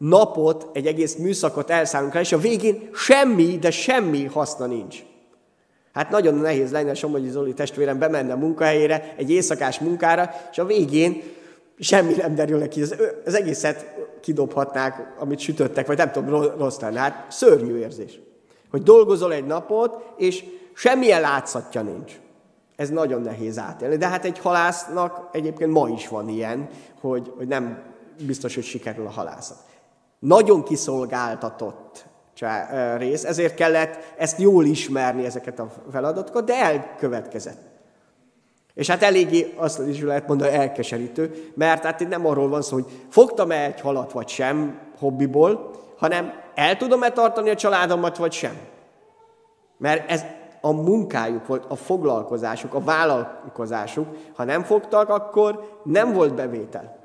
napot, 0.08 0.68
egy 0.72 0.86
egész 0.86 1.14
műszakot 1.14 1.70
elszállunk 1.70 2.14
el, 2.14 2.20
és 2.20 2.32
a 2.32 2.38
végén 2.38 2.88
semmi, 2.94 3.58
de 3.58 3.70
semmi 3.70 4.24
haszna 4.24 4.66
nincs. 4.66 5.02
Hát 5.92 6.10
nagyon 6.10 6.34
nehéz 6.34 6.70
lenne 6.70 6.94
Somogyi 6.94 7.28
Zoli 7.28 7.54
testvérem 7.54 7.98
bemenne 7.98 8.32
a 8.32 8.36
munkahelyére, 8.36 9.14
egy 9.16 9.30
éjszakás 9.30 9.78
munkára, 9.78 10.30
és 10.50 10.58
a 10.58 10.64
végén 10.64 11.22
semmi 11.78 12.14
nem 12.14 12.34
derül 12.34 12.58
neki, 12.58 12.82
az, 12.82 12.96
az 13.24 13.34
egészet 13.34 13.94
kidobhatnák, 14.20 15.14
amit 15.18 15.38
sütöttek, 15.38 15.86
vagy 15.86 15.96
nem 15.96 16.10
tudom, 16.10 16.42
rossz 16.58 16.78
lenne. 16.78 16.98
Hát 16.98 17.26
szörnyű 17.28 17.76
érzés. 17.76 18.20
Hogy 18.70 18.82
dolgozol 18.82 19.32
egy 19.32 19.46
napot, 19.46 20.12
és 20.16 20.44
semmilyen 20.74 21.20
látszatja 21.20 21.82
nincs. 21.82 22.12
Ez 22.76 22.90
nagyon 22.90 23.20
nehéz 23.20 23.58
átélni. 23.58 23.96
De 23.96 24.08
hát 24.08 24.24
egy 24.24 24.38
halásznak 24.38 25.28
egyébként 25.32 25.70
ma 25.70 25.88
is 25.88 26.08
van 26.08 26.28
ilyen, 26.28 26.68
hogy, 27.00 27.32
hogy 27.36 27.46
nem 27.46 27.82
biztos, 28.26 28.54
hogy 28.54 28.64
sikerül 28.64 29.06
a 29.06 29.10
halászat. 29.10 29.58
Nagyon 30.24 30.62
kiszolgáltatott 30.62 32.06
rész, 32.96 33.24
ezért 33.24 33.54
kellett 33.54 33.98
ezt 34.16 34.40
jól 34.40 34.64
ismerni, 34.64 35.24
ezeket 35.24 35.58
a 35.58 35.68
feladatokat, 35.90 36.44
de 36.44 36.54
elkövetkezett. 36.54 37.60
És 38.74 38.90
hát 38.90 39.02
eléggé 39.02 39.54
azt 39.56 39.80
is 39.88 40.00
lehet 40.00 40.28
mondani, 40.28 40.52
elkeserítő, 40.52 41.50
mert 41.54 41.84
hát 41.84 42.08
nem 42.08 42.26
arról 42.26 42.48
van 42.48 42.62
szó, 42.62 42.74
hogy 42.74 42.86
fogtam-e 43.08 43.64
egy 43.64 43.80
halat 43.80 44.12
vagy 44.12 44.28
sem 44.28 44.78
hobbiból, 44.98 45.70
hanem 45.96 46.32
el 46.54 46.76
tudom-e 46.76 47.10
tartani 47.10 47.50
a 47.50 47.54
családomat 47.54 48.16
vagy 48.16 48.32
sem. 48.32 48.58
Mert 49.78 50.10
ez 50.10 50.24
a 50.60 50.72
munkájuk 50.72 51.46
volt, 51.46 51.64
a 51.68 51.76
foglalkozásuk, 51.76 52.74
a 52.74 52.80
vállalkozásuk. 52.80 54.06
Ha 54.36 54.44
nem 54.44 54.62
fogtak, 54.62 55.08
akkor 55.08 55.80
nem 55.82 56.12
volt 56.12 56.34
bevétel. 56.34 56.96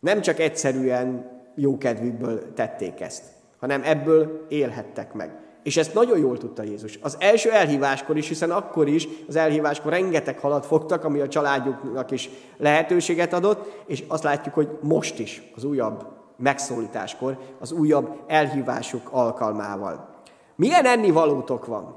Nem 0.00 0.20
csak 0.20 0.38
egyszerűen 0.38 1.31
jókedvükből 1.54 2.52
tették 2.52 3.00
ezt, 3.00 3.22
hanem 3.58 3.82
ebből 3.84 4.46
élhettek 4.48 5.12
meg. 5.12 5.42
És 5.62 5.76
ezt 5.76 5.94
nagyon 5.94 6.18
jól 6.18 6.38
tudta 6.38 6.62
Jézus. 6.62 6.98
Az 7.02 7.16
első 7.20 7.50
elhíváskor 7.50 8.16
is, 8.16 8.28
hiszen 8.28 8.50
akkor 8.50 8.88
is, 8.88 9.08
az 9.28 9.36
elhíváskor 9.36 9.92
rengeteg 9.92 10.38
halat 10.38 10.66
fogtak, 10.66 11.04
ami 11.04 11.20
a 11.20 11.28
családjuknak 11.28 12.10
is 12.10 12.28
lehetőséget 12.56 13.32
adott, 13.32 13.82
és 13.86 14.04
azt 14.08 14.22
látjuk, 14.22 14.54
hogy 14.54 14.68
most 14.80 15.18
is, 15.18 15.42
az 15.56 15.64
újabb 15.64 16.06
megszólításkor, 16.36 17.38
az 17.60 17.72
újabb 17.72 18.20
elhívásuk 18.26 19.08
alkalmával. 19.10 20.08
Milyen 20.56 20.84
ennivalótok 20.84 21.66
van? 21.66 21.96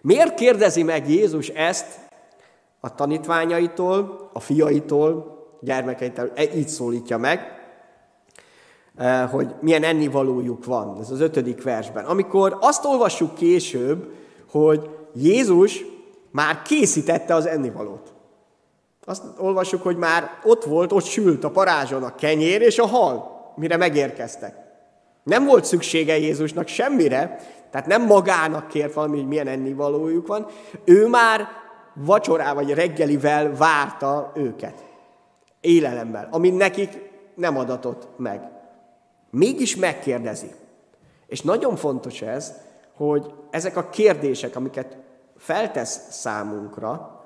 Miért 0.00 0.34
kérdezi 0.34 0.82
meg 0.82 1.10
Jézus 1.10 1.48
ezt 1.48 1.98
a 2.80 2.94
tanítványaitól, 2.94 4.30
a 4.32 4.40
fiaitól, 4.40 5.36
gyermekeitől, 5.60 6.32
e, 6.34 6.42
így 6.42 6.68
szólítja 6.68 7.18
meg, 7.18 7.57
hogy 9.30 9.54
milyen 9.60 9.82
ennivalójuk 9.82 10.64
van. 10.64 10.96
Ez 11.00 11.10
az 11.10 11.20
ötödik 11.20 11.62
versben. 11.62 12.04
Amikor 12.04 12.56
azt 12.60 12.84
olvassuk 12.84 13.34
később, 13.34 14.12
hogy 14.50 14.90
Jézus 15.14 15.84
már 16.30 16.62
készítette 16.62 17.34
az 17.34 17.46
ennivalót. 17.46 18.12
Azt 19.04 19.22
olvassuk, 19.38 19.82
hogy 19.82 19.96
már 19.96 20.30
ott 20.44 20.64
volt, 20.64 20.92
ott 20.92 21.04
sült 21.04 21.44
a 21.44 21.50
parázson 21.50 22.02
a 22.02 22.14
kenyér 22.14 22.60
és 22.60 22.78
a 22.78 22.86
hal, 22.86 23.36
mire 23.56 23.76
megérkeztek. 23.76 24.54
Nem 25.22 25.44
volt 25.44 25.64
szüksége 25.64 26.18
Jézusnak 26.18 26.66
semmire, 26.66 27.36
tehát 27.70 27.86
nem 27.86 28.06
magának 28.06 28.68
kért 28.68 28.94
valami, 28.94 29.16
hogy 29.16 29.28
milyen 29.28 29.46
ennivalójuk 29.46 30.26
van. 30.26 30.46
Ő 30.84 31.06
már 31.06 31.48
vacsorával 31.94 32.64
vagy 32.64 32.74
reggelivel 32.74 33.56
várta 33.56 34.32
őket. 34.34 34.84
Élelemmel, 35.60 36.28
ami 36.30 36.50
nekik 36.50 37.10
nem 37.34 37.58
adatott 37.58 38.08
meg. 38.16 38.57
Mégis 39.30 39.76
megkérdezi. 39.76 40.50
És 41.26 41.40
nagyon 41.40 41.76
fontos 41.76 42.22
ez, 42.22 42.52
hogy 42.96 43.32
ezek 43.50 43.76
a 43.76 43.88
kérdések, 43.88 44.56
amiket 44.56 44.96
feltesz 45.36 46.00
számunkra, 46.10 47.22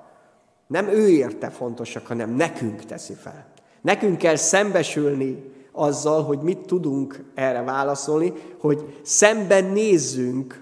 nem 0.67 0.87
ő 0.87 1.09
érte 1.09 1.49
fontosak, 1.49 2.07
hanem 2.07 2.29
nekünk 2.29 2.85
teszi 2.85 3.13
fel. 3.13 3.45
Nekünk 3.81 4.17
kell 4.17 4.35
szembesülni 4.35 5.51
azzal, 5.71 6.23
hogy 6.23 6.39
mit 6.39 6.57
tudunk 6.57 7.23
erre 7.35 7.61
válaszolni, 7.61 8.33
hogy 8.59 8.99
szemben 9.01 9.65
nézzünk 9.65 10.61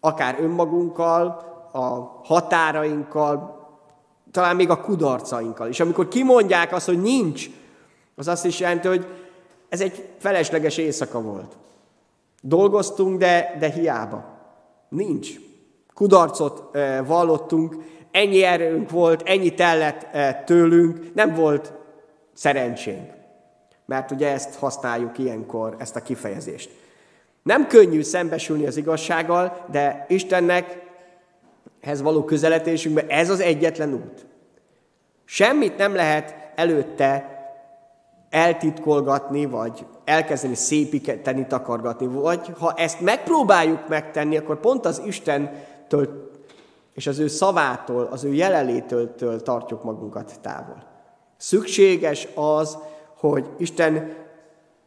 akár 0.00 0.36
önmagunkkal, 0.40 1.44
a 1.72 2.20
határainkkal, 2.24 3.56
talán 4.30 4.56
még 4.56 4.70
a 4.70 4.80
kudarcainkkal. 4.80 5.68
És 5.68 5.80
amikor 5.80 6.08
kimondják 6.08 6.72
azt, 6.72 6.86
hogy 6.86 7.00
nincs, 7.00 7.46
az 8.16 8.28
azt 8.28 8.44
is 8.44 8.60
jelenti, 8.60 8.88
hogy 8.88 9.06
ez 9.68 9.80
egy 9.80 10.08
felesleges 10.18 10.76
éjszaka 10.76 11.20
volt. 11.20 11.56
Dolgoztunk, 12.42 13.18
de, 13.18 13.56
de 13.58 13.70
hiába. 13.70 14.24
Nincs. 14.88 15.30
Kudarcot 15.94 16.76
e, 16.76 17.02
vallottunk, 17.02 17.76
ennyi 18.10 18.42
erőnk 18.42 18.90
volt, 18.90 19.22
ennyi 19.28 19.54
tellett 19.54 20.06
e, 20.12 20.42
tőlünk, 20.46 21.14
nem 21.14 21.34
volt 21.34 21.72
szerencsénk. 22.32 23.12
Mert 23.86 24.10
ugye 24.10 24.32
ezt 24.32 24.54
használjuk 24.54 25.18
ilyenkor, 25.18 25.76
ezt 25.78 25.96
a 25.96 26.02
kifejezést. 26.02 26.70
Nem 27.42 27.66
könnyű 27.66 28.02
szembesülni 28.02 28.66
az 28.66 28.76
igazsággal, 28.76 29.64
de 29.70 30.06
Istennek 30.08 30.84
ez 31.80 32.02
való 32.02 32.24
közeletésünkben 32.24 33.06
ez 33.08 33.30
az 33.30 33.40
egyetlen 33.40 33.92
út. 33.92 34.26
Semmit 35.24 35.76
nem 35.76 35.94
lehet 35.94 36.34
előtte 36.54 37.35
eltitkolgatni, 38.36 39.46
vagy 39.46 39.86
elkezdeni 40.04 40.54
szépíteni, 40.54 41.46
takargatni, 41.46 42.06
vagy 42.06 42.52
ha 42.58 42.72
ezt 42.72 43.00
megpróbáljuk 43.00 43.88
megtenni, 43.88 44.36
akkor 44.36 44.60
pont 44.60 44.86
az 44.86 45.02
Istentől 45.06 46.30
és 46.94 47.06
az 47.06 47.18
ő 47.18 47.26
szavától, 47.26 48.08
az 48.10 48.24
ő 48.24 48.32
jelenlétől 48.32 49.42
tartjuk 49.42 49.84
magunkat 49.84 50.40
távol. 50.40 50.82
Szükséges 51.36 52.28
az, 52.34 52.78
hogy 53.16 53.50
Isten 53.58 54.14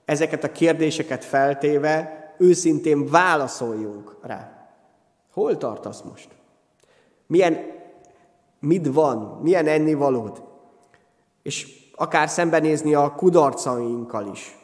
ezeket 0.05 0.43
a 0.43 0.51
kérdéseket 0.51 1.25
feltéve 1.25 2.33
őszintén 2.37 3.05
válaszoljunk 3.05 4.17
rá. 4.21 4.69
Hol 5.33 5.57
tartasz 5.57 6.01
most? 6.01 6.29
Milyen, 7.27 7.57
mit 8.59 8.87
van? 8.93 9.39
Milyen 9.41 9.67
ennivalód? 9.67 10.43
És 11.41 11.78
akár 11.99 12.29
szembenézni 12.29 12.93
a 12.93 13.15
kudarcainkkal 13.15 14.27
is. 14.27 14.57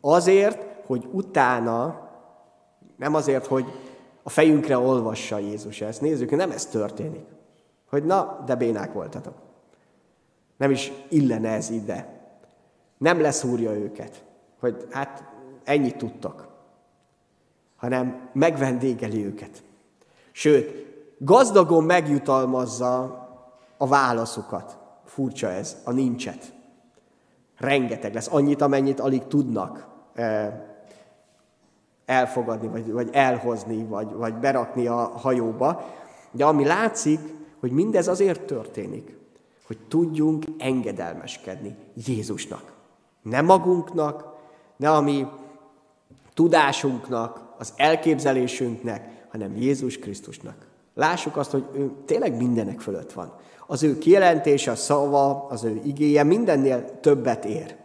Azért, 0.00 0.86
hogy 0.86 1.08
utána, 1.12 2.08
nem 2.96 3.14
azért, 3.14 3.46
hogy 3.46 3.64
a 4.22 4.30
fejünkre 4.30 4.78
olvassa 4.78 5.38
Jézus 5.38 5.80
ezt. 5.80 6.00
Nézzük, 6.00 6.30
nem 6.30 6.50
ez 6.50 6.66
történik. 6.66 7.26
Hogy 7.90 8.04
na, 8.04 8.42
de 8.46 8.54
bénák 8.54 8.92
voltatok. 8.92 9.34
Nem 10.56 10.70
is 10.70 10.92
illene 11.08 11.48
ez 11.48 11.70
ide. 11.70 12.20
Nem 12.98 13.20
leszúrja 13.20 13.72
őket, 13.72 14.24
hogy 14.60 14.86
hát 14.90 15.24
ennyit 15.64 15.96
tudtak, 15.96 16.48
hanem 17.76 18.28
megvendégeli 18.32 19.24
őket. 19.24 19.62
Sőt, 20.32 20.86
gazdagon 21.18 21.84
megjutalmazza 21.84 23.24
a 23.76 23.86
válaszukat. 23.86 24.78
Furcsa 25.04 25.48
ez, 25.48 25.76
a 25.84 25.92
nincset. 25.92 26.54
Rengeteg 27.58 28.14
lesz, 28.14 28.28
annyit, 28.32 28.60
amennyit 28.60 29.00
alig 29.00 29.26
tudnak 29.26 29.86
elfogadni, 32.06 32.68
vagy, 32.68 32.92
vagy 32.92 33.08
elhozni, 33.12 33.84
vagy, 33.84 34.12
vagy 34.12 34.34
berakni 34.34 34.86
a 34.86 34.94
hajóba. 34.96 35.84
De 36.30 36.44
ami 36.44 36.64
látszik, 36.64 37.20
hogy 37.60 37.70
mindez 37.70 38.08
azért 38.08 38.40
történik, 38.40 39.16
hogy 39.66 39.78
tudjunk 39.88 40.44
engedelmeskedni 40.58 41.76
Jézusnak. 42.06 42.72
Nem 43.22 43.44
magunknak, 43.44 44.34
ne 44.76 44.90
a 44.90 45.00
mi 45.00 45.26
tudásunknak, 46.34 47.54
az 47.58 47.72
elképzelésünknek, 47.76 49.26
hanem 49.30 49.56
Jézus 49.56 49.98
Krisztusnak. 49.98 50.66
Lássuk 50.94 51.36
azt, 51.36 51.50
hogy 51.50 51.64
ő 51.72 51.92
tényleg 52.04 52.36
mindenek 52.36 52.80
fölött 52.80 53.12
van. 53.12 53.32
Az 53.66 53.82
ő 53.82 53.98
kijelentése, 53.98 54.70
a 54.70 54.74
szava, 54.74 55.46
az 55.50 55.64
ő 55.64 55.80
igéje 55.84 56.22
mindennél 56.22 57.00
többet 57.00 57.44
ér. 57.44 57.76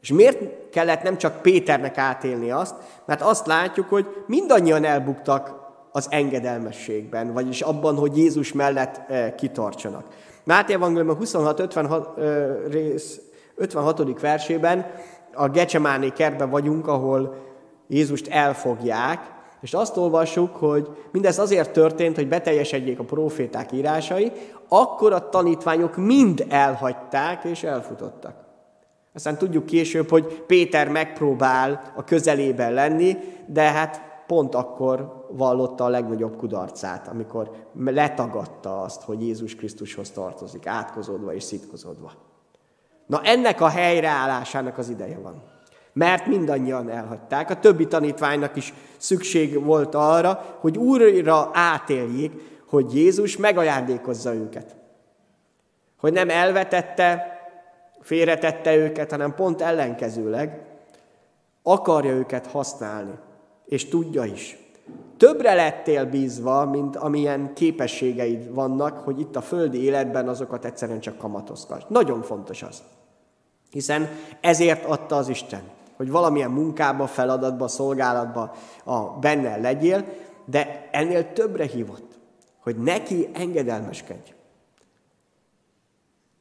És 0.00 0.12
miért 0.12 0.70
kellett 0.70 1.02
nem 1.02 1.18
csak 1.18 1.42
Péternek 1.42 1.98
átélni 1.98 2.50
azt? 2.50 2.74
Mert 3.04 3.22
azt 3.22 3.46
látjuk, 3.46 3.88
hogy 3.88 4.06
mindannyian 4.26 4.84
elbuktak 4.84 5.54
az 5.92 6.06
engedelmességben, 6.10 7.32
vagyis 7.32 7.60
abban, 7.60 7.96
hogy 7.96 8.16
Jézus 8.16 8.52
mellett 8.52 9.10
eh, 9.10 9.32
kitartsanak. 9.36 10.04
Máté 10.44 10.72
Evangélium 10.72 11.18
26-56 11.20 12.06
rész 12.70 13.20
56. 13.54 14.20
versében 14.20 14.86
a 15.34 15.48
Gecsemáné 15.48 16.08
kertben 16.08 16.50
vagyunk, 16.50 16.86
ahol 16.86 17.36
Jézust 17.86 18.28
elfogják, 18.28 19.39
és 19.60 19.74
azt 19.74 19.96
olvassuk, 19.96 20.56
hogy 20.56 20.88
mindez 21.12 21.38
azért 21.38 21.72
történt, 21.72 22.16
hogy 22.16 22.28
beteljesedjék 22.28 22.98
a 22.98 23.04
proféták 23.04 23.72
írásai, 23.72 24.32
akkor 24.68 25.12
a 25.12 25.28
tanítványok 25.28 25.96
mind 25.96 26.46
elhagyták 26.48 27.44
és 27.44 27.62
elfutottak. 27.62 28.34
Aztán 29.14 29.38
tudjuk 29.38 29.66
később, 29.66 30.08
hogy 30.08 30.42
Péter 30.46 30.88
megpróbál 30.88 31.92
a 31.96 32.04
közelében 32.04 32.72
lenni, 32.72 33.16
de 33.46 33.62
hát 33.62 34.08
pont 34.26 34.54
akkor 34.54 35.26
vallotta 35.30 35.84
a 35.84 35.88
legnagyobb 35.88 36.36
kudarcát, 36.36 37.08
amikor 37.08 37.50
letagadta 37.84 38.80
azt, 38.80 39.02
hogy 39.02 39.22
Jézus 39.22 39.54
Krisztushoz 39.54 40.10
tartozik, 40.10 40.66
átkozódva 40.66 41.34
és 41.34 41.42
szitkozódva. 41.42 42.12
Na 43.06 43.20
ennek 43.22 43.60
a 43.60 43.68
helyreállásának 43.68 44.78
az 44.78 44.88
ideje 44.88 45.18
van. 45.18 45.42
Mert 45.92 46.26
mindannyian 46.26 46.90
elhagyták. 46.90 47.50
A 47.50 47.58
többi 47.58 47.86
tanítványnak 47.86 48.56
is 48.56 48.74
szükség 48.96 49.64
volt 49.64 49.94
arra, 49.94 50.56
hogy 50.60 50.78
újra 50.78 51.50
átéljék, 51.52 52.32
hogy 52.68 52.94
Jézus 52.94 53.36
megajándékozza 53.36 54.34
őket. 54.34 54.76
Hogy 55.96 56.12
nem 56.12 56.30
elvetette, 56.30 57.38
félretette 58.00 58.76
őket, 58.76 59.10
hanem 59.10 59.34
pont 59.34 59.60
ellenkezőleg 59.60 60.64
akarja 61.62 62.12
őket 62.12 62.46
használni. 62.46 63.14
És 63.66 63.88
tudja 63.88 64.24
is. 64.24 64.58
Többre 65.16 65.54
lettél 65.54 66.04
bízva, 66.04 66.64
mint 66.64 66.96
amilyen 66.96 67.54
képességeid 67.54 68.54
vannak, 68.54 68.98
hogy 68.98 69.20
itt 69.20 69.36
a 69.36 69.40
földi 69.40 69.82
életben 69.82 70.28
azokat 70.28 70.64
egyszerűen 70.64 71.00
csak 71.00 71.18
kamatozgass. 71.18 71.82
Nagyon 71.88 72.22
fontos 72.22 72.62
az. 72.62 72.82
Hiszen 73.70 74.08
ezért 74.40 74.84
adta 74.84 75.16
az 75.16 75.28
Isten, 75.28 75.62
hogy 76.00 76.10
valamilyen 76.10 76.50
munkába, 76.50 77.06
feladatba, 77.06 77.68
szolgálatba 77.68 78.54
a 78.84 79.00
benne 79.00 79.56
legyél, 79.56 80.04
de 80.44 80.88
ennél 80.92 81.32
többre 81.32 81.64
hívott, 81.64 82.18
hogy 82.62 82.76
neki 82.76 83.28
engedelmeskedj. 83.32 84.32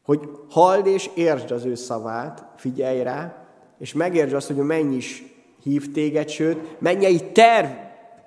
Hogy 0.06 0.30
halld 0.50 0.86
és 0.86 1.10
értsd 1.16 1.52
az 1.52 1.66
ő 1.66 1.76
szavát, 1.76 2.46
figyelj 2.56 3.04
rá, 3.04 3.48
és 3.78 3.94
megértsd 3.94 4.34
azt, 4.34 4.48
hogy 4.48 4.56
mennyi 4.56 4.96
is 4.96 5.24
hív 5.64 5.92
téged, 5.92 6.30
sőt, 6.30 6.82
mennyei 6.82 7.32
terv 7.32 7.70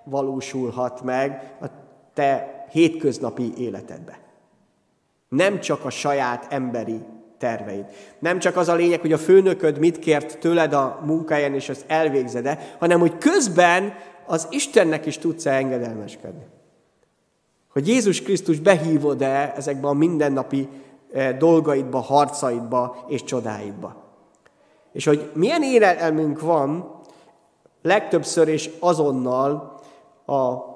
valósulhat 0.05 1.03
meg 1.03 1.57
a 1.61 1.67
te 2.15 2.65
hétköznapi 2.71 3.53
életedbe. 3.57 4.19
Nem 5.29 5.61
csak 5.61 5.85
a 5.85 5.91
saját 5.91 6.47
emberi 6.53 7.01
terveid. 7.43 7.85
Nem 8.19 8.39
csak 8.39 8.57
az 8.57 8.69
a 8.69 8.75
lényeg, 8.75 9.01
hogy 9.01 9.13
a 9.13 9.19
főnököd 9.19 9.79
mit 9.79 9.99
kért 9.99 10.39
tőled 10.39 10.73
a 10.73 11.01
munkáján, 11.05 11.55
és 11.55 11.69
azt 11.69 11.85
elvégzed 11.87 12.59
hanem 12.79 13.01
hogy 13.01 13.19
közben 13.19 13.95
az 14.27 14.47
Istennek 14.51 15.07
is 15.07 15.19
tudsz 15.19 15.47
engedelmeskedni. 15.47 16.45
Hogy 17.73 17.89
Jézus 17.89 18.23
Krisztus 18.23 18.59
behívod-e 18.59 19.53
ezekbe 19.57 19.89
a 19.89 19.93
mindennapi 19.93 20.69
eh, 21.13 21.37
dolgaidba, 21.39 21.99
harcaidba 21.99 23.05
és 23.09 23.25
csodáidba. 23.25 23.97
És 24.93 25.05
hogy 25.05 25.31
milyen 25.35 25.63
érelmünk 25.63 26.41
van 26.41 27.01
legtöbbször 27.83 28.49
és 28.49 28.71
azonnal 28.81 29.81
a 30.27 30.72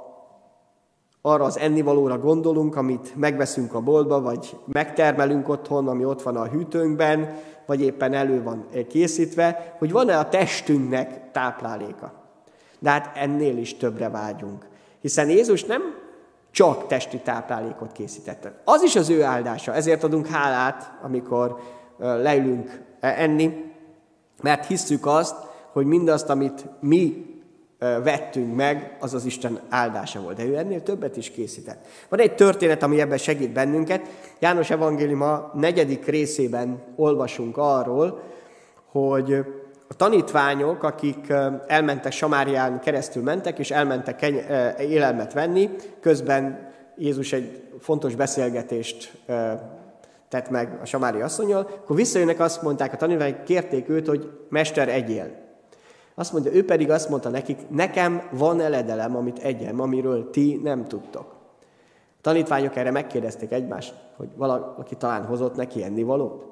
arra 1.26 1.44
az 1.44 1.58
ennivalóra 1.58 2.18
gondolunk, 2.18 2.76
amit 2.76 3.16
megveszünk 3.16 3.74
a 3.74 3.80
boltba, 3.80 4.20
vagy 4.20 4.56
megtermelünk 4.66 5.48
otthon, 5.48 5.88
ami 5.88 6.04
ott 6.04 6.22
van 6.22 6.36
a 6.36 6.46
hűtőnkben, 6.46 7.36
vagy 7.66 7.82
éppen 7.82 8.12
elő 8.12 8.42
van 8.42 8.66
készítve, 8.88 9.76
hogy 9.78 9.92
van-e 9.92 10.18
a 10.18 10.28
testünknek 10.28 11.30
tápláléka. 11.32 12.12
De 12.78 12.90
hát 12.90 13.16
ennél 13.16 13.58
is 13.58 13.76
többre 13.76 14.08
vágyunk. 14.08 14.66
Hiszen 15.00 15.28
Jézus 15.28 15.64
nem 15.64 15.82
csak 16.50 16.86
testi 16.86 17.18
táplálékot 17.18 17.92
készítette. 17.92 18.60
Az 18.64 18.82
is 18.82 18.96
az 18.96 19.10
ő 19.10 19.22
áldása, 19.22 19.74
ezért 19.74 20.02
adunk 20.02 20.26
hálát, 20.26 20.98
amikor 21.02 21.56
leülünk 21.98 22.82
enni, 23.00 23.72
mert 24.42 24.66
hisszük 24.66 25.06
azt, 25.06 25.36
hogy 25.72 25.86
mindazt, 25.86 26.28
amit 26.28 26.66
mi 26.80 27.25
vettünk 27.78 28.54
meg, 28.54 28.96
az 29.00 29.14
az 29.14 29.24
Isten 29.24 29.60
áldása 29.68 30.20
volt. 30.20 30.36
De 30.36 30.44
ő 30.44 30.56
ennél 30.56 30.82
többet 30.82 31.16
is 31.16 31.30
készített. 31.30 31.86
Van 32.08 32.20
egy 32.20 32.34
történet, 32.34 32.82
ami 32.82 33.00
ebben 33.00 33.18
segít 33.18 33.52
bennünket. 33.52 34.08
János 34.38 34.70
Evangélium 34.70 35.22
a 35.22 35.50
negyedik 35.54 36.06
részében 36.06 36.82
olvasunk 36.96 37.56
arról, 37.56 38.22
hogy 38.90 39.32
a 39.88 39.94
tanítványok, 39.96 40.82
akik 40.82 41.32
elmentek 41.66 42.12
Samárián 42.12 42.80
keresztül 42.80 43.22
mentek, 43.22 43.58
és 43.58 43.70
elmentek 43.70 44.32
élelmet 44.78 45.32
venni, 45.32 45.70
közben 46.00 46.72
Jézus 46.96 47.32
egy 47.32 47.62
fontos 47.80 48.14
beszélgetést 48.14 49.12
tett 50.28 50.50
meg 50.50 50.78
a 50.82 50.84
Samári 50.84 51.20
asszonyjal, 51.20 51.70
akkor 51.82 51.96
visszajönnek, 51.96 52.40
azt 52.40 52.62
mondták, 52.62 52.92
a 52.92 52.96
tanítványok 52.96 53.44
kérték 53.44 53.88
őt, 53.88 54.08
hogy 54.08 54.30
Mester, 54.48 54.88
egyél. 54.88 55.45
Azt 56.18 56.32
mondja, 56.32 56.52
ő 56.52 56.64
pedig 56.64 56.90
azt 56.90 57.08
mondta 57.08 57.28
nekik, 57.28 57.68
nekem 57.68 58.28
van 58.30 58.60
eledelem, 58.60 59.16
amit 59.16 59.38
egyem, 59.38 59.80
amiről 59.80 60.30
ti 60.30 60.60
nem 60.62 60.84
tudtok. 60.84 61.36
A 62.16 62.20
tanítványok 62.20 62.76
erre 62.76 62.90
megkérdezték 62.90 63.52
egymást, 63.52 63.94
hogy 64.16 64.28
valaki 64.36 64.94
talán 64.94 65.24
hozott 65.24 65.56
neki 65.56 65.82
ennivalót. 65.82 66.46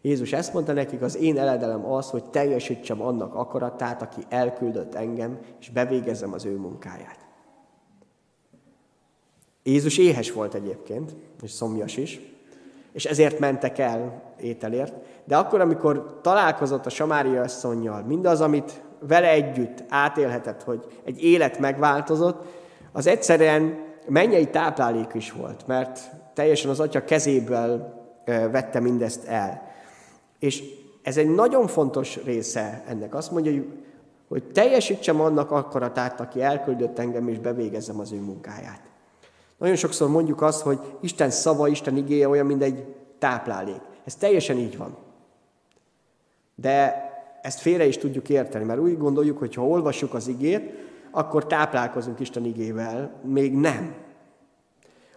Jézus 0.00 0.32
ezt 0.32 0.52
mondta 0.52 0.72
nekik, 0.72 1.02
az 1.02 1.16
én 1.16 1.38
eledelem 1.38 1.86
az, 1.92 2.10
hogy 2.10 2.24
teljesítsem 2.24 3.02
annak 3.02 3.34
akaratát, 3.34 4.02
aki 4.02 4.20
elküldött 4.28 4.94
engem, 4.94 5.38
és 5.60 5.70
bevégezzem 5.70 6.32
az 6.32 6.44
ő 6.44 6.56
munkáját. 6.56 7.18
Jézus 9.62 9.98
éhes 9.98 10.32
volt 10.32 10.54
egyébként, 10.54 11.14
és 11.42 11.50
szomjas 11.50 11.96
is, 11.96 12.20
és 12.92 13.04
ezért 13.04 13.38
mentek 13.38 13.78
el 13.78 14.22
ételért. 14.40 14.94
De 15.30 15.36
akkor, 15.36 15.60
amikor 15.60 16.18
találkozott 16.22 16.86
a 16.86 16.90
Samária 16.90 17.42
asszonynal, 17.42 18.02
mindaz, 18.02 18.40
amit 18.40 18.82
vele 19.00 19.28
együtt 19.28 19.84
átélhetett, 19.88 20.62
hogy 20.62 20.84
egy 21.04 21.24
élet 21.24 21.58
megváltozott, 21.58 22.44
az 22.92 23.06
egyszerűen 23.06 23.84
mennyei 24.08 24.46
táplálék 24.46 25.10
is 25.12 25.32
volt, 25.32 25.66
mert 25.66 26.00
teljesen 26.34 26.70
az 26.70 26.80
atya 26.80 27.04
kezéből 27.04 27.92
vette 28.24 28.80
mindezt 28.80 29.26
el. 29.26 29.62
És 30.38 30.62
ez 31.02 31.16
egy 31.16 31.34
nagyon 31.34 31.66
fontos 31.66 32.24
része 32.24 32.82
ennek. 32.88 33.14
Azt 33.14 33.30
mondja, 33.30 33.62
hogy 34.28 34.44
teljesítsem 34.44 35.20
annak 35.20 35.50
akaratát, 35.50 36.20
aki 36.20 36.42
elküldött 36.42 36.98
engem, 36.98 37.28
és 37.28 37.38
bevégezzem 37.38 38.00
az 38.00 38.12
ő 38.12 38.20
munkáját. 38.20 38.80
Nagyon 39.58 39.76
sokszor 39.76 40.08
mondjuk 40.08 40.42
azt, 40.42 40.60
hogy 40.60 40.78
Isten 41.00 41.30
szava, 41.30 41.68
Isten 41.68 41.96
igéje 41.96 42.28
olyan, 42.28 42.46
mint 42.46 42.62
egy 42.62 42.94
táplálék. 43.18 43.80
Ez 44.04 44.14
teljesen 44.14 44.56
így 44.56 44.76
van. 44.76 45.08
De 46.60 47.08
ezt 47.42 47.60
félre 47.60 47.86
is 47.86 47.98
tudjuk 47.98 48.28
érteni, 48.28 48.64
mert 48.64 48.80
úgy 48.80 48.98
gondoljuk, 48.98 49.38
hogy 49.38 49.54
ha 49.54 49.66
olvassuk 49.66 50.14
az 50.14 50.28
igét, 50.28 50.72
akkor 51.10 51.46
táplálkozunk 51.46 52.20
Isten 52.20 52.44
igével. 52.44 53.12
Még 53.22 53.54
nem. 53.54 53.94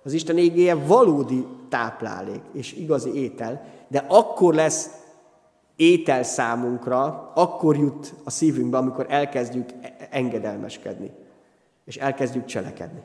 Az 0.04 0.14
Isten 0.14 0.38
igéje 0.38 0.76
valódi 0.76 1.46
táplálék 1.70 2.42
és 2.52 2.74
igazi 2.74 3.14
étel, 3.16 3.66
de 3.88 4.06
akkor 4.08 4.54
lesz 4.54 4.90
étel 5.76 6.24
számunkra, 6.24 7.32
akkor 7.36 7.78
jut 7.78 8.14
a 8.24 8.30
szívünkbe, 8.30 8.78
amikor 8.78 9.06
elkezdjük 9.10 9.70
engedelmeskedni, 10.10 11.12
és 11.86 11.98
elkezdjük 11.98 12.46
cselekedni. 12.46 13.02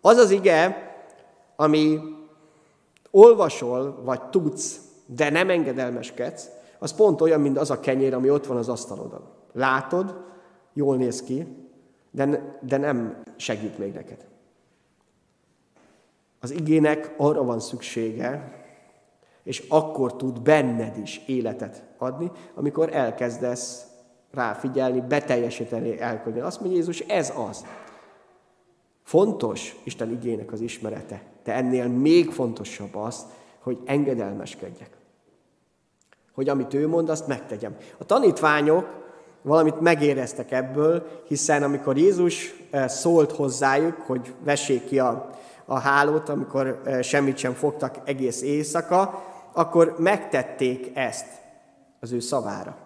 Az 0.00 0.16
az 0.16 0.30
ige, 0.30 0.90
ami 1.56 1.98
olvasol, 3.10 4.02
vagy 4.04 4.22
tudsz, 4.22 4.80
de 5.06 5.30
nem 5.30 5.50
engedelmeskedsz, 5.50 6.48
az 6.82 6.94
pont 6.94 7.20
olyan, 7.20 7.40
mint 7.40 7.58
az 7.58 7.70
a 7.70 7.80
kenyér, 7.80 8.14
ami 8.14 8.30
ott 8.30 8.46
van 8.46 8.56
az 8.56 8.68
asztalodon. 8.68 9.24
Látod, 9.52 10.24
jól 10.72 10.96
néz 10.96 11.22
ki, 11.22 11.46
de, 12.10 12.58
de 12.62 12.76
nem 12.76 13.22
segít 13.36 13.78
még 13.78 13.92
neked. 13.92 14.26
Az 16.40 16.50
igének 16.50 17.14
arra 17.16 17.44
van 17.44 17.60
szüksége, 17.60 18.60
és 19.42 19.64
akkor 19.68 20.16
tud 20.16 20.40
benned 20.40 20.96
is 20.96 21.22
életet 21.26 21.84
adni, 21.98 22.30
amikor 22.54 22.94
elkezdesz 22.94 23.86
ráfigyelni, 24.30 25.00
beteljesíteni, 25.00 26.00
elködni. 26.00 26.40
Azt 26.40 26.60
mondja 26.60 26.78
Jézus, 26.78 27.00
ez 27.00 27.32
az. 27.48 27.66
Fontos 29.02 29.76
Isten 29.84 30.10
igének 30.10 30.52
az 30.52 30.60
ismerete, 30.60 31.22
de 31.44 31.54
ennél 31.54 31.88
még 31.88 32.30
fontosabb 32.30 32.94
az, 32.94 33.26
hogy 33.58 33.78
engedelmeskedjek. 33.84 35.00
Hogy 36.34 36.48
amit 36.48 36.74
ő 36.74 36.88
mond, 36.88 37.08
azt 37.08 37.26
megtegyem. 37.26 37.76
A 37.98 38.04
tanítványok 38.04 39.00
valamit 39.42 39.80
megéreztek 39.80 40.52
ebből, 40.52 41.06
hiszen 41.26 41.62
amikor 41.62 41.96
Jézus 41.96 42.54
eh, 42.70 42.88
szólt 42.88 43.32
hozzájuk, 43.32 43.96
hogy 44.06 44.34
vessék 44.44 44.84
ki 44.84 44.98
a, 44.98 45.30
a 45.64 45.78
hálót, 45.78 46.28
amikor 46.28 46.80
eh, 46.84 47.02
semmit 47.02 47.36
sem 47.36 47.52
fogtak 47.52 47.96
egész 48.04 48.42
éjszaka, 48.42 49.24
akkor 49.52 49.94
megtették 49.98 50.90
ezt 50.94 51.26
az 52.00 52.12
ő 52.12 52.20
szavára. 52.20 52.76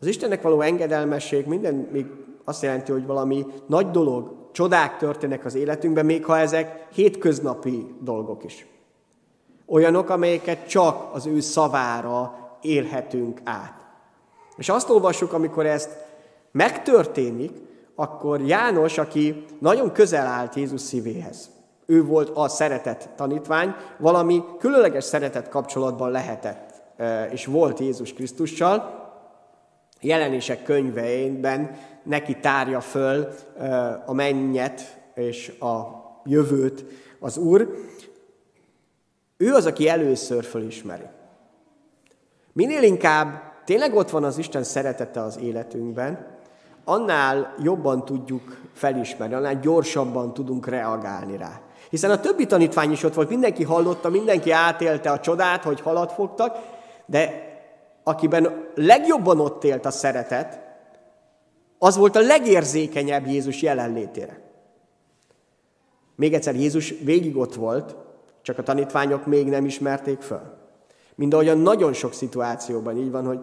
Az 0.00 0.06
Istennek 0.06 0.42
való 0.42 0.60
engedelmesség 0.60 1.46
minden 1.46 1.74
még 1.74 2.06
azt 2.44 2.62
jelenti, 2.62 2.92
hogy 2.92 3.06
valami 3.06 3.46
nagy 3.66 3.90
dolog, 3.90 4.36
csodák 4.52 4.96
történnek 4.96 5.44
az 5.44 5.54
életünkben, 5.54 6.04
még 6.04 6.24
ha 6.24 6.38
ezek 6.38 6.86
hétköznapi 6.92 7.94
dolgok 8.00 8.44
is. 8.44 8.66
Olyanok, 9.68 10.10
amelyeket 10.10 10.68
csak 10.68 11.14
az 11.14 11.26
ő 11.26 11.40
szavára 11.40 12.34
élhetünk 12.60 13.40
át. 13.44 13.86
És 14.56 14.68
azt 14.68 14.90
olvassuk, 14.90 15.32
amikor 15.32 15.66
ezt 15.66 15.90
megtörténik, 16.50 17.52
akkor 17.94 18.40
János, 18.40 18.98
aki 18.98 19.44
nagyon 19.58 19.92
közel 19.92 20.26
állt 20.26 20.54
Jézus 20.54 20.80
szívéhez, 20.80 21.50
ő 21.86 22.04
volt 22.04 22.30
a 22.34 22.48
szeretett 22.48 23.08
tanítvány, 23.16 23.74
valami 23.98 24.44
különleges 24.58 25.04
szeretett 25.04 25.48
kapcsolatban 25.48 26.10
lehetett, 26.10 26.82
és 27.30 27.46
volt 27.46 27.78
Jézus 27.78 28.12
Krisztussal, 28.12 29.06
jelenések 30.00 30.62
könyveiben 30.62 31.76
neki 32.02 32.36
tárja 32.40 32.80
föl 32.80 33.28
a 34.06 34.12
mennyet 34.12 34.98
és 35.14 35.52
a 35.60 36.04
jövőt 36.24 36.84
az 37.20 37.36
Úr. 37.36 37.74
Ő 39.38 39.54
az, 39.54 39.66
aki 39.66 39.88
először 39.88 40.44
fölismeri. 40.44 41.06
Minél 42.52 42.82
inkább 42.82 43.42
tényleg 43.64 43.94
ott 43.94 44.10
van 44.10 44.24
az 44.24 44.38
Isten 44.38 44.62
szeretete 44.62 45.20
az 45.20 45.38
életünkben, 45.38 46.36
annál 46.84 47.54
jobban 47.62 48.04
tudjuk 48.04 48.60
felismerni, 48.72 49.34
annál 49.34 49.60
gyorsabban 49.60 50.34
tudunk 50.34 50.66
reagálni 50.66 51.36
rá. 51.36 51.60
Hiszen 51.90 52.10
a 52.10 52.20
többi 52.20 52.46
tanítvány 52.46 52.92
is 52.92 53.02
ott 53.02 53.14
volt, 53.14 53.28
mindenki 53.28 53.64
hallotta, 53.64 54.08
mindenki 54.08 54.50
átélte 54.50 55.10
a 55.10 55.20
csodát, 55.20 55.62
hogy 55.62 55.80
halat 55.80 56.12
fogtak, 56.12 56.56
de 57.06 57.46
akiben 58.02 58.70
legjobban 58.74 59.40
ott 59.40 59.64
élt 59.64 59.86
a 59.86 59.90
szeretet, 59.90 60.60
az 61.78 61.96
volt 61.96 62.16
a 62.16 62.20
legérzékenyebb 62.20 63.26
Jézus 63.26 63.62
jelenlétére. 63.62 64.40
Még 66.16 66.34
egyszer, 66.34 66.54
Jézus 66.54 66.94
végig 67.02 67.36
ott 67.36 67.54
volt, 67.54 67.96
csak 68.48 68.58
a 68.58 68.62
tanítványok 68.62 69.26
még 69.26 69.48
nem 69.48 69.64
ismerték 69.64 70.20
föl. 70.20 70.40
Mind 71.14 71.34
ahogyan 71.34 71.58
nagyon 71.58 71.92
sok 71.92 72.12
szituációban 72.12 72.96
így 72.96 73.10
van, 73.10 73.26
hogy 73.26 73.38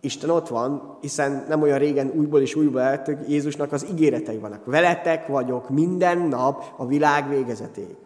Isten 0.00 0.30
ott 0.30 0.48
van, 0.48 0.98
hiszen 1.00 1.44
nem 1.48 1.62
olyan 1.62 1.78
régen 1.78 2.12
újból 2.14 2.40
és 2.40 2.54
újból 2.54 2.80
eltök, 2.80 3.28
Jézusnak 3.28 3.72
az 3.72 3.86
ígéretei 3.90 4.38
vannak. 4.38 4.64
Veletek 4.64 5.26
vagyok 5.26 5.68
minden 5.68 6.18
nap 6.18 6.64
a 6.76 6.86
világ 6.86 7.28
végezetéig. 7.28 7.96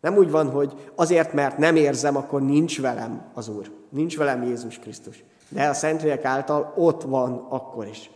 Nem 0.00 0.16
úgy 0.16 0.30
van, 0.30 0.50
hogy 0.50 0.72
azért, 0.94 1.32
mert 1.32 1.58
nem 1.58 1.76
érzem, 1.76 2.16
akkor 2.16 2.42
nincs 2.42 2.80
velem 2.80 3.22
az 3.34 3.48
Úr. 3.48 3.70
Nincs 3.88 4.16
velem 4.16 4.42
Jézus 4.42 4.78
Krisztus. 4.78 5.24
De 5.48 5.66
a 5.66 5.74
Szentlélek 5.74 6.24
által 6.24 6.72
ott 6.76 7.02
van 7.02 7.46
akkor 7.48 7.86
is. 7.86 8.10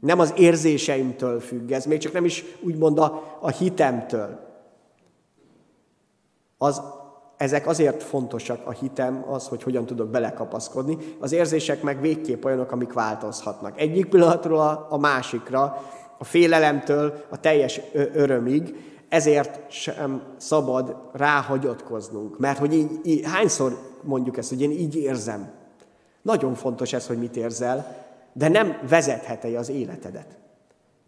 Nem 0.00 0.18
az 0.18 0.32
érzéseimtől 0.36 1.40
függ 1.40 1.70
ez, 1.70 1.84
még 1.84 1.98
csak 1.98 2.12
nem 2.12 2.24
is 2.24 2.44
úgymond 2.60 2.98
a, 2.98 3.38
a 3.40 3.48
hitemtől. 3.48 4.46
Az 6.58 6.82
ezek 7.38 7.66
azért 7.66 8.02
fontosak 8.02 8.66
a 8.66 8.70
hitem, 8.70 9.24
az, 9.28 9.48
hogy 9.48 9.62
hogyan 9.62 9.86
tudok 9.86 10.08
belekapaszkodni. 10.08 10.98
Az 11.20 11.32
érzések 11.32 11.82
meg 11.82 12.00
végképp 12.00 12.44
olyanok, 12.44 12.72
amik 12.72 12.92
változhatnak. 12.92 13.80
Egyik 13.80 14.08
pillanatról 14.08 14.86
a, 14.88 14.98
másikra, 14.98 15.82
a 16.18 16.24
félelemtől 16.24 17.24
a 17.28 17.40
teljes 17.40 17.80
örömig, 17.92 18.74
ezért 19.08 19.70
sem 19.70 20.22
szabad 20.36 20.96
ráhagyatkoznunk. 21.12 22.38
Mert 22.38 22.58
hogy 22.58 22.74
így, 22.74 22.90
így, 23.02 23.24
hányszor 23.24 23.78
mondjuk 24.02 24.36
ezt, 24.36 24.48
hogy 24.48 24.62
én 24.62 24.70
így 24.70 24.96
érzem. 24.96 25.50
Nagyon 26.22 26.54
fontos 26.54 26.92
ez, 26.92 27.06
hogy 27.06 27.18
mit 27.18 27.36
érzel, 27.36 28.06
de 28.32 28.48
nem 28.48 28.78
vezetheti 28.88 29.56
az 29.56 29.68
életedet. 29.68 30.38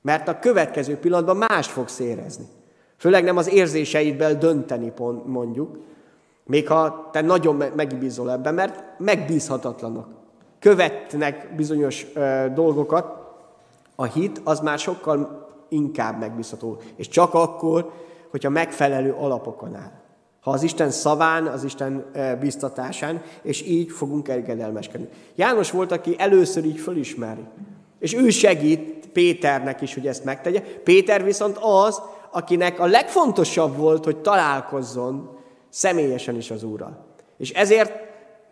Mert 0.02 0.28
a 0.28 0.38
következő 0.38 0.96
pillanatban 0.96 1.36
más 1.36 1.66
fogsz 1.66 1.98
érezni. 1.98 2.46
Főleg 3.00 3.24
nem 3.24 3.36
az 3.36 3.48
érzéseidből 3.48 4.34
dönteni 4.34 4.92
mondjuk, 5.24 5.78
még 6.44 6.68
ha 6.68 7.08
te 7.12 7.20
nagyon 7.20 7.64
megbízol 7.76 8.32
ebben, 8.32 8.54
mert 8.54 8.98
megbízhatatlanok. 8.98 10.06
Követnek 10.58 11.54
bizonyos 11.56 12.06
ö, 12.14 12.46
dolgokat, 12.54 13.04
a 13.94 14.04
hit 14.04 14.40
az 14.44 14.60
már 14.60 14.78
sokkal 14.78 15.48
inkább 15.68 16.18
megbízható. 16.18 16.76
És 16.96 17.08
csak 17.08 17.34
akkor, 17.34 17.92
hogyha 18.30 18.50
megfelelő 18.50 19.12
alapokon 19.12 19.74
áll. 19.74 19.92
Ha 20.40 20.50
az 20.50 20.62
Isten 20.62 20.90
szaván, 20.90 21.46
az 21.46 21.64
Isten 21.64 22.04
biztatásán, 22.40 23.22
és 23.42 23.62
így 23.62 23.90
fogunk 23.90 24.28
engedelmeskedni. 24.28 25.08
János 25.34 25.70
volt, 25.70 25.92
aki 25.92 26.14
először 26.18 26.64
így 26.64 26.80
fölismeri. 26.80 27.44
És 27.98 28.14
ő 28.14 28.30
segít 28.30 29.08
Péternek 29.12 29.80
is, 29.80 29.94
hogy 29.94 30.06
ezt 30.06 30.24
megtegye. 30.24 30.62
Péter 30.84 31.24
viszont 31.24 31.58
az, 31.60 32.02
akinek 32.30 32.80
a 32.80 32.86
legfontosabb 32.86 33.76
volt, 33.76 34.04
hogy 34.04 34.16
találkozzon 34.16 35.38
személyesen 35.68 36.36
is 36.36 36.50
az 36.50 36.62
Úrral. 36.62 37.04
És 37.36 37.50
ezért 37.50 37.92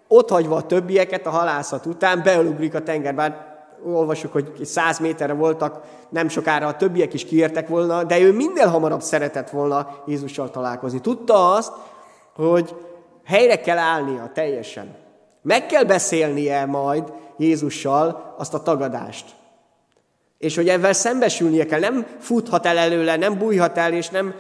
ott 0.09 0.29
hagyva 0.29 0.57
a 0.57 0.67
többieket 0.67 1.27
a 1.27 1.31
halászat 1.31 1.87
után 1.87 2.23
beölugrik 2.23 2.75
a 2.75 2.83
tengerbe. 2.83 3.47
olvasjuk, 3.85 4.33
hogy 4.33 4.65
száz 4.65 4.99
méterre 4.99 5.33
voltak, 5.33 5.81
nem 6.09 6.29
sokára 6.29 6.67
a 6.67 6.77
többiek 6.77 7.15
is 7.15 7.25
kiértek 7.25 7.69
volna, 7.69 8.05
de 8.05 8.21
ő 8.21 8.33
minél 8.33 8.67
hamarabb 8.67 9.03
szeretett 9.03 9.51
volna 9.51 10.03
Jézussal 10.07 10.51
találkozni. 10.51 11.01
Tudta 11.01 11.53
azt, 11.53 11.73
hogy 12.35 12.75
helyre 13.25 13.61
kell 13.61 13.79
állnia 13.79 14.31
teljesen. 14.35 14.95
Meg 15.43 15.67
kell 15.67 15.85
beszélnie 15.85 16.67
majd 16.67 17.13
Jézussal 17.37 18.35
azt 18.39 18.55
a 18.55 18.63
tagadást. 18.63 19.37
És 20.39 20.57
hogy 20.57 20.69
ezzel 20.69 20.93
szembesülnie 20.93 21.67
kell, 21.67 21.81
nem 21.81 22.07
futhat 22.19 22.67
el 22.67 22.79
előle, 22.79 23.17
nem 23.17 23.39
bújhat 23.39 23.79
el, 23.79 23.93
és 23.93 24.09
nem 24.09 24.35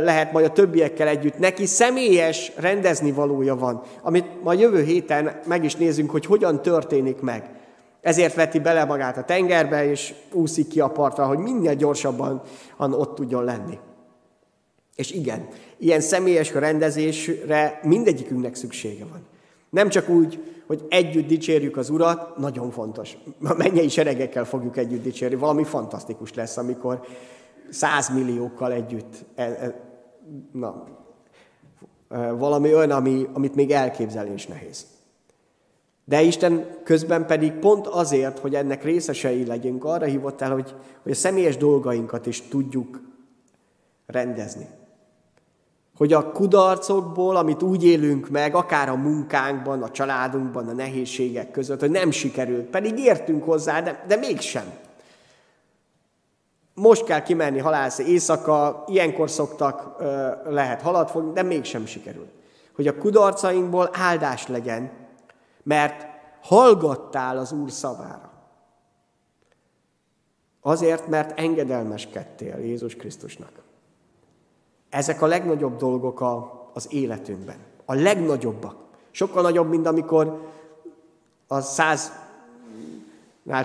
lehet 0.00 0.32
majd 0.32 0.44
a 0.44 0.52
többiekkel 0.52 1.08
együtt. 1.08 1.38
Neki 1.38 1.66
személyes 1.66 2.52
rendezni 2.56 3.12
valója 3.12 3.56
van, 3.56 3.82
amit 4.02 4.42
majd 4.42 4.60
jövő 4.60 4.82
héten 4.82 5.40
meg 5.46 5.64
is 5.64 5.76
nézzünk, 5.76 6.10
hogy 6.10 6.26
hogyan 6.26 6.62
történik 6.62 7.20
meg. 7.20 7.50
Ezért 8.00 8.34
veti 8.34 8.58
bele 8.58 8.84
magát 8.84 9.16
a 9.16 9.24
tengerbe, 9.24 9.90
és 9.90 10.14
úszik 10.32 10.68
ki 10.68 10.80
a 10.80 10.88
partra, 10.88 11.26
hogy 11.26 11.38
minél 11.38 11.74
gyorsabban 11.74 12.42
ott 12.78 13.14
tudjon 13.14 13.44
lenni. 13.44 13.78
És 14.96 15.10
igen, 15.10 15.48
ilyen 15.78 16.00
személyes 16.00 16.54
rendezésre 16.54 17.80
mindegyikünknek 17.82 18.54
szüksége 18.54 19.04
van. 19.04 19.26
Nem 19.70 19.88
csak 19.88 20.08
úgy, 20.08 20.44
hogy 20.66 20.86
együtt 20.88 21.26
dicsérjük 21.26 21.76
az 21.76 21.90
Urat, 21.90 22.36
nagyon 22.36 22.70
fontos. 22.70 23.16
A 23.42 23.54
mennyei 23.54 23.88
seregekkel 23.88 24.44
fogjuk 24.44 24.76
együtt 24.76 25.02
dicsérni. 25.02 25.36
Valami 25.36 25.64
fantasztikus 25.64 26.34
lesz, 26.34 26.56
amikor 26.56 27.00
százmilliókkal 27.70 28.72
együtt. 28.72 29.24
E, 29.34 29.42
e, 29.42 29.80
na, 30.52 30.84
e, 32.08 32.30
valami 32.30 32.74
olyan, 32.74 32.90
ami, 32.90 33.26
amit 33.32 33.54
még 33.54 33.70
elképzelni 33.70 34.32
is 34.32 34.46
nehéz. 34.46 34.86
De 36.04 36.22
Isten 36.22 36.66
közben 36.84 37.26
pedig 37.26 37.52
pont 37.52 37.86
azért, 37.86 38.38
hogy 38.38 38.54
ennek 38.54 38.84
részesei 38.84 39.46
legyünk, 39.46 39.84
arra 39.84 40.04
hívott 40.04 40.40
el, 40.40 40.52
hogy, 40.52 40.74
hogy 41.02 41.12
a 41.12 41.14
személyes 41.14 41.56
dolgainkat 41.56 42.26
is 42.26 42.42
tudjuk 42.42 43.00
rendezni. 44.06 44.66
Hogy 46.00 46.12
a 46.12 46.32
kudarcokból, 46.32 47.36
amit 47.36 47.62
úgy 47.62 47.84
élünk 47.84 48.28
meg, 48.28 48.54
akár 48.54 48.88
a 48.88 48.94
munkánkban, 48.94 49.82
a 49.82 49.90
családunkban, 49.90 50.68
a 50.68 50.72
nehézségek 50.72 51.50
között, 51.50 51.80
hogy 51.80 51.90
nem 51.90 52.10
sikerült, 52.10 52.66
pedig 52.66 52.98
értünk 52.98 53.44
hozzá, 53.44 53.80
de, 53.80 54.04
de 54.06 54.16
mégsem. 54.16 54.72
Most 56.74 57.04
kell 57.04 57.22
kimenni 57.22 57.58
halászni 57.58 58.04
éjszaka, 58.04 58.84
ilyenkor 58.86 59.30
szoktak, 59.30 60.02
lehet 60.44 60.82
halat 60.82 61.10
fogni, 61.10 61.32
de 61.32 61.42
mégsem 61.42 61.86
sikerült. 61.86 62.30
Hogy 62.74 62.86
a 62.86 62.98
kudarcainkból 62.98 63.90
áldás 63.92 64.46
legyen, 64.46 64.90
mert 65.62 66.06
hallgattál 66.42 67.38
az 67.38 67.52
Úr 67.52 67.70
szavára. 67.70 68.32
Azért, 70.60 71.06
mert 71.06 71.38
engedelmeskedtél 71.38 72.58
Jézus 72.58 72.96
Krisztusnak. 72.96 73.68
Ezek 74.90 75.22
a 75.22 75.26
legnagyobb 75.26 75.76
dolgok 75.76 76.20
a, 76.20 76.70
az 76.74 76.92
életünkben. 76.92 77.56
A 77.84 77.94
legnagyobbak. 77.94 78.76
Sokkal 79.10 79.42
nagyobb, 79.42 79.68
mint 79.68 79.86
amikor 79.86 80.48
a 81.46 81.60
száznál 81.60 82.16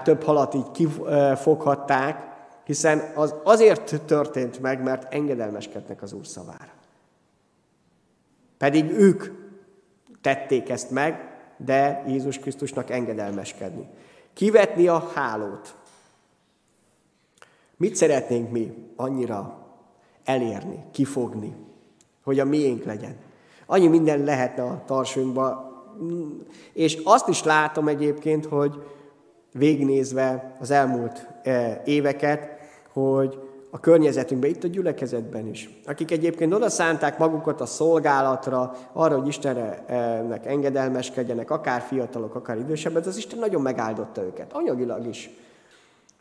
több 0.03 0.23
halat 0.23 0.53
így 0.53 0.71
kifoghatták, 0.71 2.33
hiszen 2.63 3.11
az 3.15 3.35
azért 3.43 4.01
történt 4.05 4.59
meg, 4.59 4.83
mert 4.83 5.13
engedelmeskednek 5.13 6.01
az 6.01 6.13
Úr 6.13 6.25
szavára. 6.25 6.71
Pedig 8.57 8.91
ők 8.91 9.25
tették 10.21 10.69
ezt 10.69 10.91
meg, 10.91 11.37
de 11.57 12.03
Jézus 12.07 12.39
Krisztusnak 12.39 12.89
engedelmeskedni. 12.89 13.89
Kivetni 14.33 14.87
a 14.87 15.11
hálót. 15.13 15.75
Mit 17.77 17.95
szeretnénk 17.95 18.51
mi 18.51 18.91
annyira 18.95 19.64
elérni, 20.25 20.83
kifogni, 20.91 21.55
hogy 22.23 22.39
a 22.39 22.45
miénk 22.45 22.83
legyen? 22.83 23.15
Annyi 23.65 23.87
minden 23.87 24.23
lehetne 24.23 24.63
a 24.63 24.83
tarsunkba, 24.85 25.73
és 26.73 27.01
azt 27.03 27.27
is 27.27 27.43
látom 27.43 27.87
egyébként, 27.87 28.45
hogy 28.45 28.83
végnézve 29.53 30.55
az 30.59 30.71
elmúlt 30.71 31.27
eh, 31.43 31.81
éveket, 31.85 32.49
hogy 32.93 33.39
a 33.75 33.79
környezetünkben, 33.79 34.49
itt 34.49 34.63
a 34.63 34.67
gyülekezetben 34.67 35.47
is, 35.47 35.69
akik 35.85 36.11
egyébként 36.11 36.53
oda 36.53 36.69
szánták 36.69 37.17
magukat 37.17 37.61
a 37.61 37.65
szolgálatra, 37.65 38.75
arra, 38.93 39.17
hogy 39.17 39.27
Istennek 39.27 40.45
engedelmeskedjenek, 40.45 41.51
akár 41.51 41.81
fiatalok, 41.81 42.35
akár 42.35 42.57
idősebbek, 42.57 43.05
az 43.05 43.17
Isten 43.17 43.39
nagyon 43.39 43.61
megáldotta 43.61 44.21
őket, 44.23 44.53
anyagilag 44.53 45.07
is. 45.07 45.29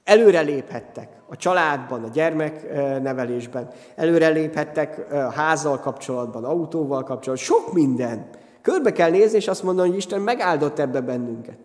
Előre 0.05 0.41
léphettek 0.41 1.09
a 1.29 1.37
családban, 1.37 2.05
a 2.05 2.09
gyermeknevelésben, 2.09 3.71
előre 3.97 4.29
léphettek 4.29 5.13
házzal 5.13 5.81
kapcsolatban, 5.81 6.45
autóval 6.45 7.03
kapcsolatban, 7.03 7.37
sok 7.37 7.73
minden. 7.73 8.29
Körbe 8.63 8.93
kell 8.93 9.11
nézni, 9.11 9.37
és 9.37 9.49
azt 9.49 9.63
mondani, 9.63 9.89
hogy 9.89 9.97
Isten 9.97 10.21
megáldott 10.21 10.79
ebbe 10.79 11.01
bennünket. 11.01 11.59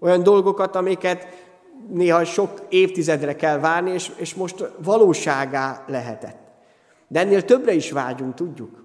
Olyan 0.00 0.22
dolgokat, 0.22 0.76
amiket 0.76 1.26
néha 1.88 2.24
sok 2.24 2.50
évtizedre 2.68 3.36
kell 3.36 3.58
várni, 3.58 3.90
és, 3.90 4.12
és 4.16 4.34
most 4.34 4.70
valóságá 4.84 5.84
lehetett. 5.86 6.38
De 7.08 7.20
ennél 7.20 7.44
többre 7.44 7.72
is 7.72 7.90
vágyunk, 7.90 8.34
tudjuk. 8.34 8.84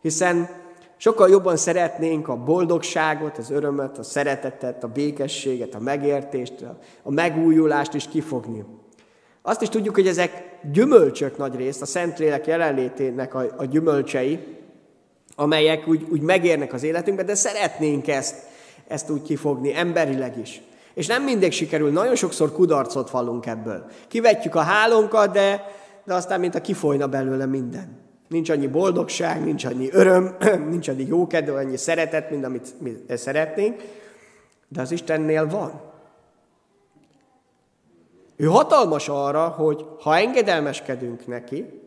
Hiszen 0.00 0.48
sokkal 0.96 1.28
jobban 1.28 1.56
szeretnénk 1.56 2.28
a 2.28 2.36
boldogságot, 2.36 3.38
az 3.38 3.50
örömöt, 3.50 3.98
a 3.98 4.02
szeretetet, 4.02 4.84
a 4.84 4.88
békességet, 4.88 5.74
a 5.74 5.80
megértést, 5.80 6.64
a 7.02 7.10
megújulást 7.10 7.94
is 7.94 8.08
kifogni. 8.08 8.64
Azt 9.42 9.62
is 9.62 9.68
tudjuk, 9.68 9.94
hogy 9.94 10.06
ezek 10.06 10.58
gyümölcsök 10.72 11.36
nagy 11.36 11.56
részt, 11.56 11.82
a 11.82 11.86
Szentlélek 11.86 12.46
jelenlétének 12.46 13.34
a, 13.34 13.44
a 13.56 13.64
gyümölcsei, 13.64 14.38
amelyek 15.36 15.88
úgy, 15.88 16.06
úgy 16.10 16.20
megérnek 16.20 16.72
az 16.72 16.82
életünkben, 16.82 17.26
de 17.26 17.34
szeretnénk 17.34 18.08
ezt, 18.08 18.36
ezt 18.88 19.10
úgy 19.10 19.22
kifogni, 19.22 19.74
emberileg 19.76 20.38
is. 20.38 20.62
És 20.94 21.06
nem 21.06 21.22
mindig 21.22 21.52
sikerül, 21.52 21.90
nagyon 21.90 22.14
sokszor 22.14 22.52
kudarcot 22.52 23.10
vallunk 23.10 23.46
ebből. 23.46 23.84
Kivetjük 24.08 24.54
a 24.54 24.60
hálónkat, 24.60 25.32
de, 25.32 25.64
de 26.04 26.14
aztán 26.14 26.40
mint 26.40 26.54
a 26.54 26.60
kifolyna 26.60 27.06
belőle 27.06 27.46
minden. 27.46 28.03
Nincs 28.28 28.50
annyi 28.50 28.66
boldogság, 28.66 29.44
nincs 29.44 29.64
annyi 29.64 29.88
öröm, 29.92 30.36
nincs 30.70 30.88
annyi 30.88 31.06
jókedv, 31.06 31.54
annyi 31.54 31.76
szeretet, 31.76 32.30
mint 32.30 32.44
amit 32.44 32.80
mi 32.80 32.96
szeretnénk, 33.08 33.82
de 34.68 34.80
az 34.80 34.90
Istennél 34.90 35.46
van. 35.46 35.80
Ő 38.36 38.46
hatalmas 38.46 39.08
arra, 39.08 39.48
hogy 39.48 39.86
ha 40.00 40.16
engedelmeskedünk 40.16 41.26
neki, 41.26 41.82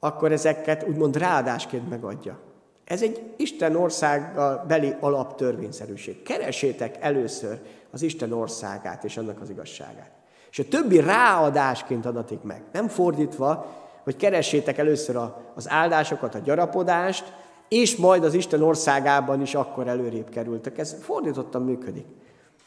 akkor 0.00 0.32
ezeket 0.32 0.88
úgymond 0.88 1.16
ráadásként 1.16 1.88
megadja. 1.88 2.38
Ez 2.84 3.02
egy 3.02 3.22
Isten 3.36 3.76
országa 3.76 4.64
beli 4.68 4.94
alaptörvényszerűség. 5.00 6.22
Keresétek 6.22 6.96
először 7.00 7.60
az 7.90 8.02
Isten 8.02 8.32
országát 8.32 9.04
és 9.04 9.16
annak 9.16 9.40
az 9.40 9.50
igazságát. 9.50 10.10
És 10.50 10.58
a 10.58 10.68
többi 10.68 11.00
ráadásként 11.00 12.06
adatik 12.06 12.42
meg. 12.42 12.62
Nem 12.72 12.88
fordítva, 12.88 13.66
hogy 14.06 14.16
keressétek 14.16 14.78
először 14.78 15.16
az 15.54 15.70
áldásokat, 15.70 16.34
a 16.34 16.38
gyarapodást, 16.38 17.32
és 17.68 17.96
majd 17.96 18.24
az 18.24 18.34
Isten 18.34 18.62
országában 18.62 19.40
is 19.40 19.54
akkor 19.54 19.88
előrébb 19.88 20.28
kerültek. 20.28 20.78
Ez 20.78 20.96
fordítottan 21.00 21.62
működik. 21.62 22.04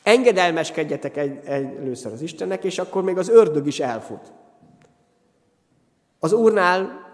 Engedelmeskedjetek 0.04 1.18
egy, 1.18 1.40
egy, 1.46 1.76
először 1.76 2.14
az 2.14 2.22
Istennek, 2.22 2.64
és 2.64 2.80
akkor 2.80 3.04
még 3.04 3.18
az 3.18 3.30
ördög 3.30 3.68
is 3.68 3.80
elfut. 3.80 4.32
Az 6.20 6.34
Úrnál 6.34 7.08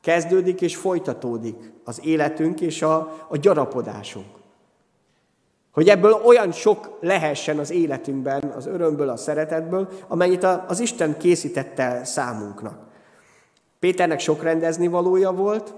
kezdődik 0.00 0.60
és 0.60 0.76
folytatódik 0.76 1.72
az 1.84 2.00
életünk 2.04 2.60
és 2.60 2.82
a, 2.82 2.96
a 3.28 3.36
gyarapodásunk. 3.36 4.26
Hogy 5.72 5.88
ebből 5.88 6.12
olyan 6.12 6.52
sok 6.52 6.98
lehessen 7.00 7.58
az 7.58 7.70
életünkben, 7.70 8.42
az 8.56 8.66
örömből, 8.66 9.08
a 9.08 9.16
szeretetből, 9.16 9.88
amennyit 10.06 10.44
az 10.44 10.80
Isten 10.80 11.18
készítette 11.18 12.04
számunknak. 12.04 12.87
Péternek 13.78 14.18
sok 14.18 14.42
rendezni 14.42 14.86
valója 14.86 15.32
volt, 15.32 15.74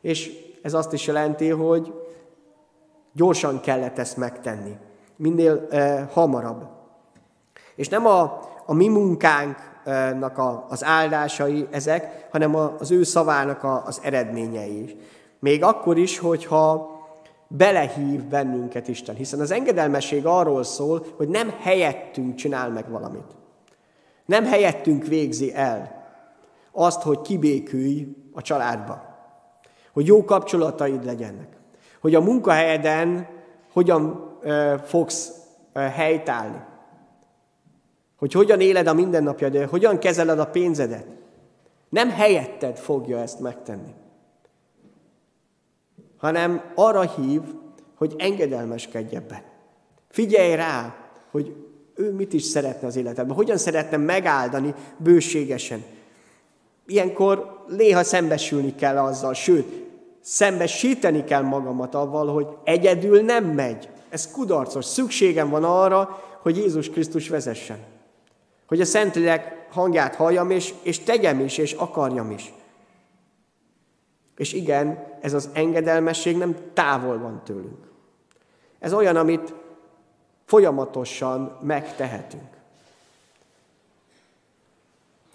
és 0.00 0.32
ez 0.62 0.74
azt 0.74 0.92
is 0.92 1.06
jelenti, 1.06 1.48
hogy 1.48 1.92
gyorsan 3.12 3.60
kellett 3.60 3.98
ezt 3.98 4.16
megtenni. 4.16 4.76
Minél 5.16 5.66
eh, 5.70 6.08
hamarabb. 6.12 6.68
És 7.74 7.88
nem 7.88 8.06
a, 8.06 8.40
a 8.66 8.74
mi 8.74 8.88
munkánknak 8.88 10.38
a, 10.38 10.66
az 10.68 10.84
áldásai 10.84 11.66
ezek, 11.70 12.28
hanem 12.30 12.54
az 12.54 12.90
ő 12.90 13.02
szavának 13.02 13.62
a, 13.62 13.82
az 13.86 14.00
eredményei 14.02 14.82
is. 14.82 14.94
Még 15.38 15.62
akkor 15.62 15.98
is, 15.98 16.18
hogyha 16.18 16.94
belehív 17.48 18.24
bennünket 18.24 18.88
Isten. 18.88 19.14
Hiszen 19.14 19.40
az 19.40 19.50
engedelmesség 19.50 20.26
arról 20.26 20.62
szól, 20.62 21.06
hogy 21.16 21.28
nem 21.28 21.54
helyettünk 21.60 22.34
csinál 22.34 22.70
meg 22.70 22.90
valamit. 22.90 23.36
Nem 24.26 24.44
helyettünk 24.44 25.06
végzi 25.06 25.54
el 25.54 25.95
azt, 26.76 27.02
hogy 27.02 27.20
kibékülj 27.20 28.08
a 28.32 28.42
családba. 28.42 29.02
Hogy 29.92 30.06
jó 30.06 30.24
kapcsolataid 30.24 31.04
legyenek. 31.04 31.56
Hogy 32.00 32.14
a 32.14 32.20
munkahelyeden 32.20 33.26
hogyan 33.72 34.30
ö, 34.40 34.74
fogsz 34.84 35.32
ö, 35.72 35.80
helytállni. 35.80 36.60
Hogy 38.18 38.32
hogyan 38.32 38.60
éled 38.60 38.86
a 38.86 38.94
mindennapjad, 38.94 39.56
hogyan 39.56 39.98
kezeled 39.98 40.38
a 40.38 40.46
pénzedet. 40.46 41.06
Nem 41.88 42.10
helyetted 42.10 42.76
fogja 42.76 43.18
ezt 43.18 43.40
megtenni 43.40 43.94
hanem 46.16 46.72
arra 46.74 47.00
hív, 47.00 47.40
hogy 47.96 48.14
engedelmeskedj 48.18 49.16
ebben. 49.16 49.42
Figyelj 50.08 50.54
rá, 50.54 50.96
hogy 51.30 51.54
ő 51.94 52.12
mit 52.12 52.32
is 52.32 52.42
szeretne 52.42 52.86
az 52.86 52.96
életedben, 52.96 53.36
hogyan 53.36 53.56
szeretne 53.56 53.96
megáldani 53.96 54.74
bőségesen. 54.96 55.84
Ilyenkor 56.86 57.64
néha 57.68 58.04
szembesülni 58.04 58.74
kell 58.74 58.98
azzal, 58.98 59.34
sőt, 59.34 59.84
szembesíteni 60.20 61.24
kell 61.24 61.42
magamat 61.42 61.94
avval, 61.94 62.32
hogy 62.32 62.46
egyedül 62.64 63.22
nem 63.22 63.44
megy. 63.44 63.88
Ez 64.08 64.30
kudarcos. 64.30 64.84
Szükségem 64.84 65.50
van 65.50 65.64
arra, 65.64 66.22
hogy 66.42 66.56
Jézus 66.56 66.90
Krisztus 66.90 67.28
vezessen. 67.28 67.78
Hogy 68.66 68.80
a 68.80 68.84
Szentlélek 68.84 69.66
hangját 69.70 70.14
halljam, 70.14 70.50
és, 70.50 70.74
és 70.82 70.98
tegyem 70.98 71.40
is, 71.40 71.58
és 71.58 71.72
akarjam 71.72 72.30
is. 72.30 72.52
És 74.36 74.52
igen, 74.52 75.04
ez 75.20 75.34
az 75.34 75.48
engedelmesség 75.52 76.36
nem 76.36 76.56
távol 76.72 77.18
van 77.18 77.42
tőlünk. 77.44 77.86
Ez 78.78 78.92
olyan, 78.92 79.16
amit 79.16 79.54
folyamatosan 80.44 81.58
megtehetünk. 81.62 82.55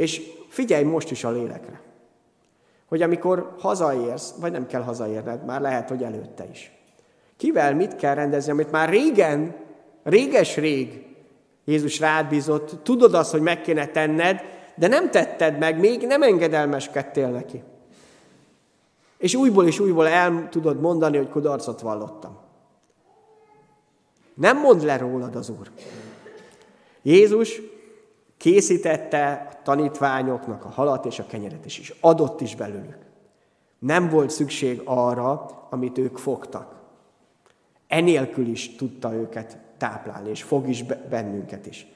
És 0.02 0.22
figyelj 0.48 0.84
most 0.84 1.12
is 1.12 1.24
a 1.24 1.32
lélekre, 1.32 1.82
hogy 2.88 3.02
amikor 3.02 3.56
hazaérsz, 3.60 4.34
vagy 4.40 4.52
nem 4.52 4.68
kell 4.68 4.82
hazaérned, 4.82 5.46
már 5.46 5.62
lehet, 5.62 5.90
hogy 5.90 6.04
előtte 6.04 6.50
is. 6.52 6.72
Kivel 7.38 7.76
mit 7.76 7.96
kell 7.96 8.16
rendezni, 8.16 8.52
amit 8.52 8.72
már 8.72 8.90
régen, 8.90 9.56
réges-rég 10.04 11.06
Jézus 11.66 12.00
rád 12.00 12.28
bízott, 12.28 12.84
tudod 12.84 13.14
azt, 13.14 13.32
hogy 13.32 13.42
meg 13.42 13.62
kéne 13.62 13.88
tenned, 13.88 14.42
de 14.76 14.88
nem 14.88 15.10
tetted 15.10 15.58
meg, 15.58 15.80
még 15.80 16.08
nem 16.08 16.22
engedelmeskedtél 16.22 17.30
neki. 17.30 17.64
És 19.18 19.36
újból 19.36 19.68
és 19.68 19.80
újból 19.80 20.08
el 20.08 20.48
tudod 20.50 20.80
mondani, 20.80 21.18
hogy 21.18 21.30
kudarcot 21.30 21.82
vallottam. 21.82 22.38
Nem 24.34 24.58
mond 24.58 24.84
le 24.84 24.98
rólad 24.98 25.36
az 25.36 25.50
Úr. 25.50 25.72
Jézus 27.02 27.62
készítette 28.42 29.50
a 29.52 29.62
tanítványoknak 29.64 30.66
a 30.66 30.70
halat 30.70 31.06
és 31.06 31.20
a 31.20 31.26
kenyeret 31.26 31.66
is, 31.66 31.94
adott 32.00 32.42
is 32.42 32.56
belőlük. 32.56 32.98
Nem 33.80 34.10
volt 34.10 34.30
szükség 34.30 34.82
arra, 34.86 35.46
amit 35.70 35.98
ők 35.98 36.18
fogtak. 36.18 36.76
Enélkül 37.88 38.48
is 38.48 38.76
tudta 38.76 39.14
őket 39.14 39.58
táplálni, 39.78 40.30
és 40.30 40.44
fog 40.44 40.70
is 40.70 40.84
bennünket 41.10 41.66
is. 41.66 41.88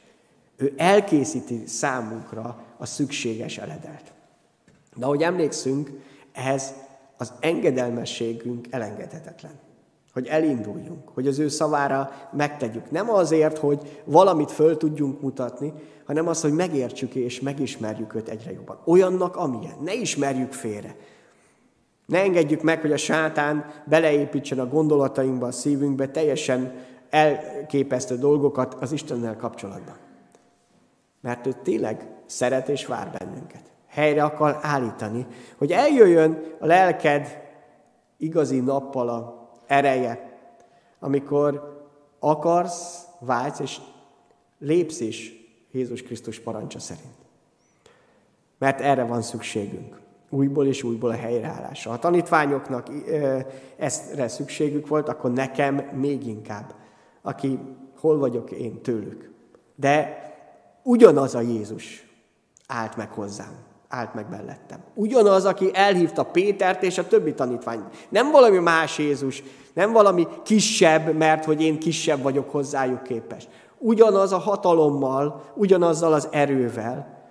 Ő 0.55 0.73
elkészíti 0.77 1.67
számunkra 1.67 2.63
a 2.77 2.85
szükséges 2.85 3.57
eledelt. 3.57 4.13
De 4.95 5.05
ahogy 5.05 5.23
emlékszünk, 5.23 5.89
ehhez 6.31 6.73
az 7.17 7.33
engedelmességünk 7.39 8.67
elengedhetetlen. 8.69 9.59
Hogy 10.15 10.27
elinduljunk, 10.27 11.09
hogy 11.13 11.27
az 11.27 11.39
ő 11.39 11.47
szavára 11.47 12.11
megtegyük. 12.31 12.91
Nem 12.91 13.09
azért, 13.09 13.57
hogy 13.57 14.01
valamit 14.05 14.51
föl 14.51 14.77
tudjunk 14.77 15.21
mutatni, 15.21 15.73
hanem 16.05 16.27
az, 16.27 16.41
hogy 16.41 16.53
megértsük 16.53 17.15
és 17.15 17.39
megismerjük 17.39 18.15
őt 18.15 18.29
egyre 18.29 18.51
jobban. 18.51 18.79
Olyannak, 18.85 19.35
amilyen. 19.35 19.75
Ne 19.83 19.93
ismerjük 19.93 20.53
félre. 20.53 20.95
Ne 22.05 22.19
engedjük 22.19 22.61
meg, 22.61 22.81
hogy 22.81 22.91
a 22.91 22.97
sátán 22.97 23.65
beleépítsen 23.85 24.59
a 24.59 24.67
gondolatainkba, 24.67 25.47
a 25.47 25.51
szívünkbe 25.51 26.07
teljesen 26.07 26.73
elképesztő 27.09 28.17
dolgokat 28.17 28.73
az 28.73 28.91
Istennel 28.91 29.35
kapcsolatban. 29.35 29.95
Mert 31.21 31.47
ő 31.47 31.55
tényleg 31.63 32.07
szeret 32.25 32.69
és 32.69 32.85
vár 32.85 33.11
bennünket. 33.19 33.63
Helyre 33.87 34.23
akar 34.23 34.59
állítani, 34.61 35.25
hogy 35.57 35.71
eljöjjön 35.71 36.43
a 36.59 36.65
lelked 36.65 37.43
igazi 38.17 38.59
nappala 38.59 39.44
ereje, 39.67 40.39
amikor 40.99 41.73
akarsz, 42.19 43.05
vágysz 43.19 43.59
és 43.59 43.77
lépsz 44.59 44.99
is 44.99 45.33
Jézus 45.71 46.03
Krisztus 46.03 46.39
parancsa 46.39 46.79
szerint. 46.79 47.15
Mert 48.57 48.81
erre 48.81 49.03
van 49.03 49.21
szükségünk. 49.21 49.99
Újból 50.29 50.67
és 50.67 50.83
újból 50.83 51.09
a 51.09 51.15
helyreállásra. 51.15 51.91
Ha 51.91 51.99
tanítványoknak 51.99 52.87
ezre 53.77 54.27
szükségük 54.27 54.87
volt, 54.87 55.09
akkor 55.09 55.31
nekem 55.33 55.75
még 55.75 56.27
inkább, 56.27 56.75
aki 57.21 57.59
hol 57.99 58.17
vagyok 58.17 58.51
én 58.51 58.81
tőlük. 58.81 59.31
De 59.75 60.23
ugyanaz 60.83 61.35
a 61.35 61.41
Jézus 61.41 62.07
állt 62.67 62.95
meg 62.95 63.11
hozzám, 63.11 63.64
állt 63.95 64.13
meg 64.13 64.29
mellettem. 64.29 64.79
Ugyanaz, 64.93 65.45
aki 65.45 65.69
elhívta 65.73 66.23
Pétert 66.23 66.83
és 66.83 66.97
a 66.97 67.07
többi 67.07 67.33
tanítványt. 67.33 68.07
Nem 68.09 68.31
valami 68.31 68.57
más 68.57 68.97
Jézus, 68.97 69.43
nem 69.73 69.91
valami 69.91 70.27
kisebb, 70.43 71.15
mert 71.15 71.45
hogy 71.45 71.61
én 71.61 71.79
kisebb 71.79 72.21
vagyok 72.21 72.51
hozzájuk 72.51 73.03
képes. 73.03 73.47
Ugyanaz 73.77 74.31
a 74.31 74.37
hatalommal, 74.37 75.43
ugyanazzal 75.55 76.13
az 76.13 76.27
erővel, 76.31 77.23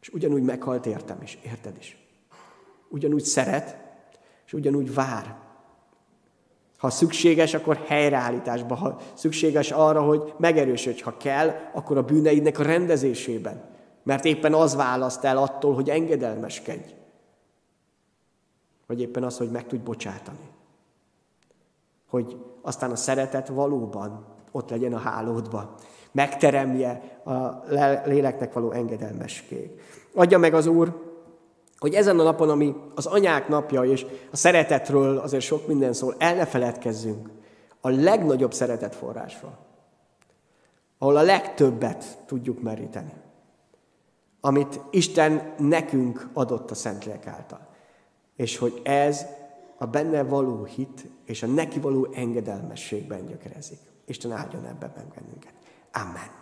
és 0.00 0.08
ugyanúgy 0.08 0.42
meghalt 0.42 0.86
értem 0.86 1.18
is, 1.22 1.38
érted 1.44 1.76
is. 1.78 1.96
Ugyanúgy 2.88 3.24
szeret, 3.24 3.78
és 4.46 4.52
ugyanúgy 4.52 4.94
vár. 4.94 5.34
Ha 6.78 6.90
szükséges, 6.90 7.54
akkor 7.54 7.84
helyreállításba. 7.86 8.74
Ha 8.74 8.96
szükséges 9.14 9.70
arra, 9.70 10.02
hogy 10.02 10.32
megerősödj, 10.38 11.02
ha 11.02 11.16
kell, 11.16 11.54
akkor 11.72 11.96
a 11.96 12.02
bűneidnek 12.02 12.58
a 12.58 12.62
rendezésében. 12.62 13.71
Mert 14.02 14.24
éppen 14.24 14.54
az 14.54 14.74
választ 14.74 15.24
el 15.24 15.36
attól, 15.36 15.74
hogy 15.74 15.90
engedelmeskedj. 15.90 16.94
Vagy 18.86 19.00
éppen 19.00 19.24
az, 19.24 19.38
hogy 19.38 19.50
meg 19.50 19.66
tudj 19.66 19.82
bocsátani. 19.82 20.50
Hogy 22.08 22.36
aztán 22.62 22.90
a 22.90 22.96
szeretet 22.96 23.48
valóban 23.48 24.26
ott 24.52 24.70
legyen 24.70 24.92
a 24.92 24.98
hálódban 24.98 25.74
megteremje 26.12 27.20
a 27.24 27.62
léleknek 28.04 28.52
való 28.52 28.70
engedelmesség. 28.70 29.70
Adja 30.14 30.38
meg 30.38 30.54
az 30.54 30.66
Úr, 30.66 31.10
hogy 31.78 31.94
ezen 31.94 32.18
a 32.18 32.22
napon, 32.22 32.50
ami 32.50 32.74
az 32.94 33.06
anyák 33.06 33.48
napja, 33.48 33.84
és 33.84 34.06
a 34.30 34.36
szeretetről 34.36 35.18
azért 35.18 35.42
sok 35.42 35.66
minden 35.66 35.92
szól, 35.92 36.14
el 36.18 36.34
ne 36.34 36.46
feledkezzünk 36.46 37.30
a 37.80 37.88
legnagyobb 37.88 38.52
szeretetforrásról, 38.52 39.58
ahol 40.98 41.16
a 41.16 41.22
legtöbbet 41.22 42.18
tudjuk 42.26 42.62
meríteni, 42.62 43.12
amit 44.44 44.80
Isten 44.90 45.54
nekünk 45.58 46.28
adott 46.32 46.70
a 46.70 46.74
Szentlélek 46.74 47.26
által. 47.26 47.68
És 48.36 48.58
hogy 48.58 48.80
ez 48.84 49.24
a 49.78 49.86
benne 49.86 50.22
való 50.22 50.64
hit 50.64 51.06
és 51.24 51.42
a 51.42 51.46
neki 51.46 51.80
való 51.80 52.08
engedelmességben 52.14 53.26
gyökerezik. 53.26 53.78
Isten 54.06 54.32
áldjon 54.32 54.66
ebben 54.66 54.92
bennünket. 55.14 55.52
Amen. 55.92 56.41